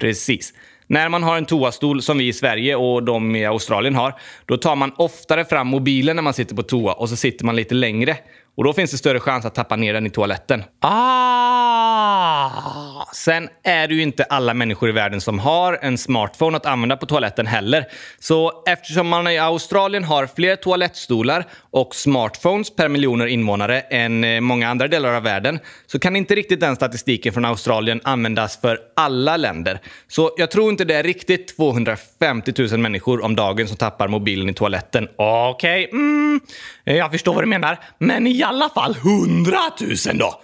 [0.00, 0.52] Precis.
[0.86, 4.14] När man har en toastol som vi i Sverige och de i Australien har,
[4.46, 7.56] då tar man oftare fram mobilen när man sitter på toa och så sitter man
[7.56, 8.16] lite längre.
[8.56, 10.64] Och då finns det större chans att tappa ner den i toaletten.
[10.80, 12.06] Ah!
[13.12, 16.96] Sen är det ju inte alla människor i världen som har en smartphone att använda
[16.96, 17.84] på toaletten heller.
[18.18, 24.40] Så eftersom man i Australien har fler toalettstolar och smartphones per miljoner invånare än eh,
[24.40, 28.78] många andra delar av världen så kan inte riktigt den statistiken från Australien användas för
[28.96, 29.80] alla länder.
[30.08, 34.48] Så jag tror inte det är riktigt 250 000 människor om dagen som tappar mobilen
[34.48, 35.08] i toaletten.
[35.16, 36.00] Okej, okay.
[36.00, 36.40] mm,
[36.86, 37.78] Eh, jag förstår vad du menar.
[37.98, 40.40] Men i alla fall 100 000 då?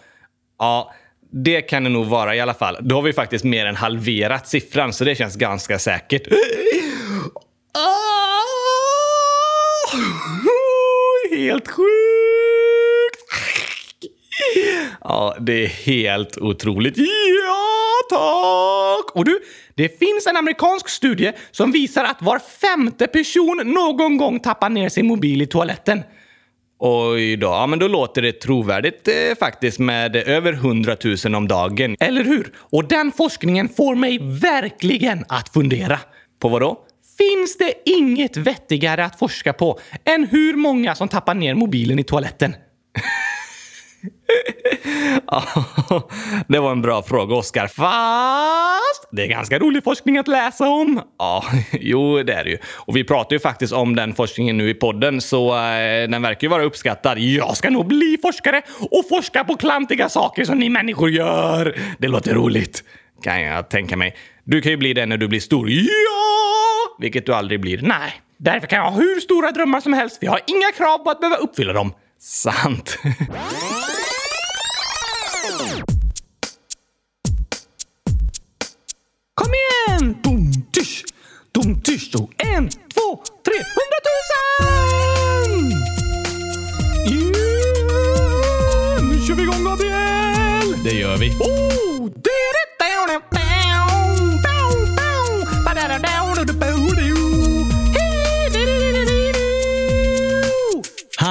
[0.59, 0.93] Ja,
[1.33, 2.77] det kan det nog vara i alla fall.
[2.81, 6.23] Då har vi faktiskt mer än halverat siffran, så det känns ganska säkert.
[7.75, 8.39] Ah!
[11.37, 11.91] Helt sjukt!
[15.01, 16.95] Ja, det är helt otroligt.
[16.97, 17.67] Ja,
[18.11, 19.17] tack!
[19.17, 19.41] Och du,
[19.75, 24.89] det finns en amerikansk studie som visar att var femte person någon gång tappar ner
[24.89, 26.03] sin mobil i toaletten.
[26.85, 31.49] Oj då, ja men då låter det trovärdigt eh, faktiskt med över 100 000 om
[31.49, 31.97] dagen.
[32.01, 32.53] Eller hur?
[32.57, 35.99] Och den forskningen får mig verkligen att fundera.
[36.41, 36.79] På vad då?
[37.19, 42.05] Finns det inget vettigare att forska på än hur många som tappar ner mobilen i
[42.05, 42.55] toaletten?
[46.49, 47.67] Det var en bra fråga, Oskar.
[47.67, 51.03] Fast det är ganska rolig forskning att läsa om.
[51.19, 52.59] Ja, jo, det är det ju.
[52.75, 56.43] Och vi pratar ju faktiskt om den forskningen nu i podden, så eh, den verkar
[56.43, 57.19] ju vara uppskattad.
[57.19, 61.79] Jag ska nog bli forskare och forska på klantiga saker som ni människor gör.
[61.99, 62.85] Det låter roligt,
[63.23, 64.17] kan jag tänka mig.
[64.45, 65.71] Du kan ju bli det när du blir stor.
[65.71, 65.87] Ja!
[66.99, 67.83] Vilket du aldrig blir.
[67.83, 68.13] Nej.
[68.37, 70.19] Därför kan jag ha hur stora drömmar som helst.
[70.21, 71.93] Vi har inga krav på att behöva uppfylla dem.
[72.25, 72.99] Sant.
[79.35, 80.17] Kom igen!
[80.23, 81.05] Dum, tysch!
[81.53, 82.15] Dum, tysch!
[82.15, 84.43] Och en, två, tre, hundratusen!
[87.07, 87.33] Yeah!
[89.03, 90.85] Nu kör vi igång, Gabriel!
[90.85, 91.31] Det gör vi.
[91.31, 91.73] Oh!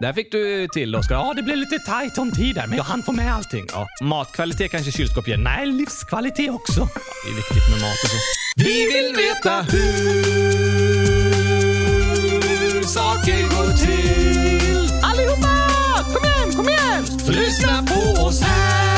[0.00, 1.14] Där fick du till Oskar.
[1.14, 3.66] Ja, det blev lite tajt om tid där, men jag hann få med allting.
[3.72, 5.36] Ja, matkvalitet kanske kylskåp ger.
[5.36, 6.80] Nej, livskvalitet också.
[7.24, 8.16] Det är viktigt med mat och så.
[8.56, 9.96] Vi vill veta hur
[12.82, 14.90] saker går till.
[15.02, 15.54] Allihopa!
[16.14, 17.04] Kom igen, kom igen!
[17.28, 18.95] Lyssna på oss här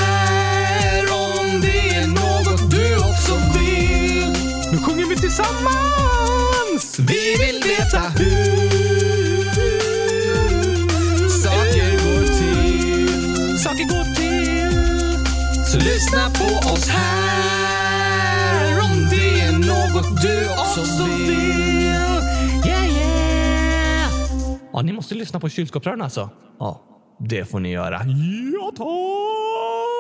[16.19, 21.31] lyssna på oss här om det är något du också vill.
[22.67, 24.11] Yeah, yeah!
[24.73, 26.31] Ja, ni måste lyssna på kylskåpsrören alltså.
[26.59, 26.83] Ja,
[27.19, 28.01] det får ni göra.
[28.53, 29.98] Ja, tack!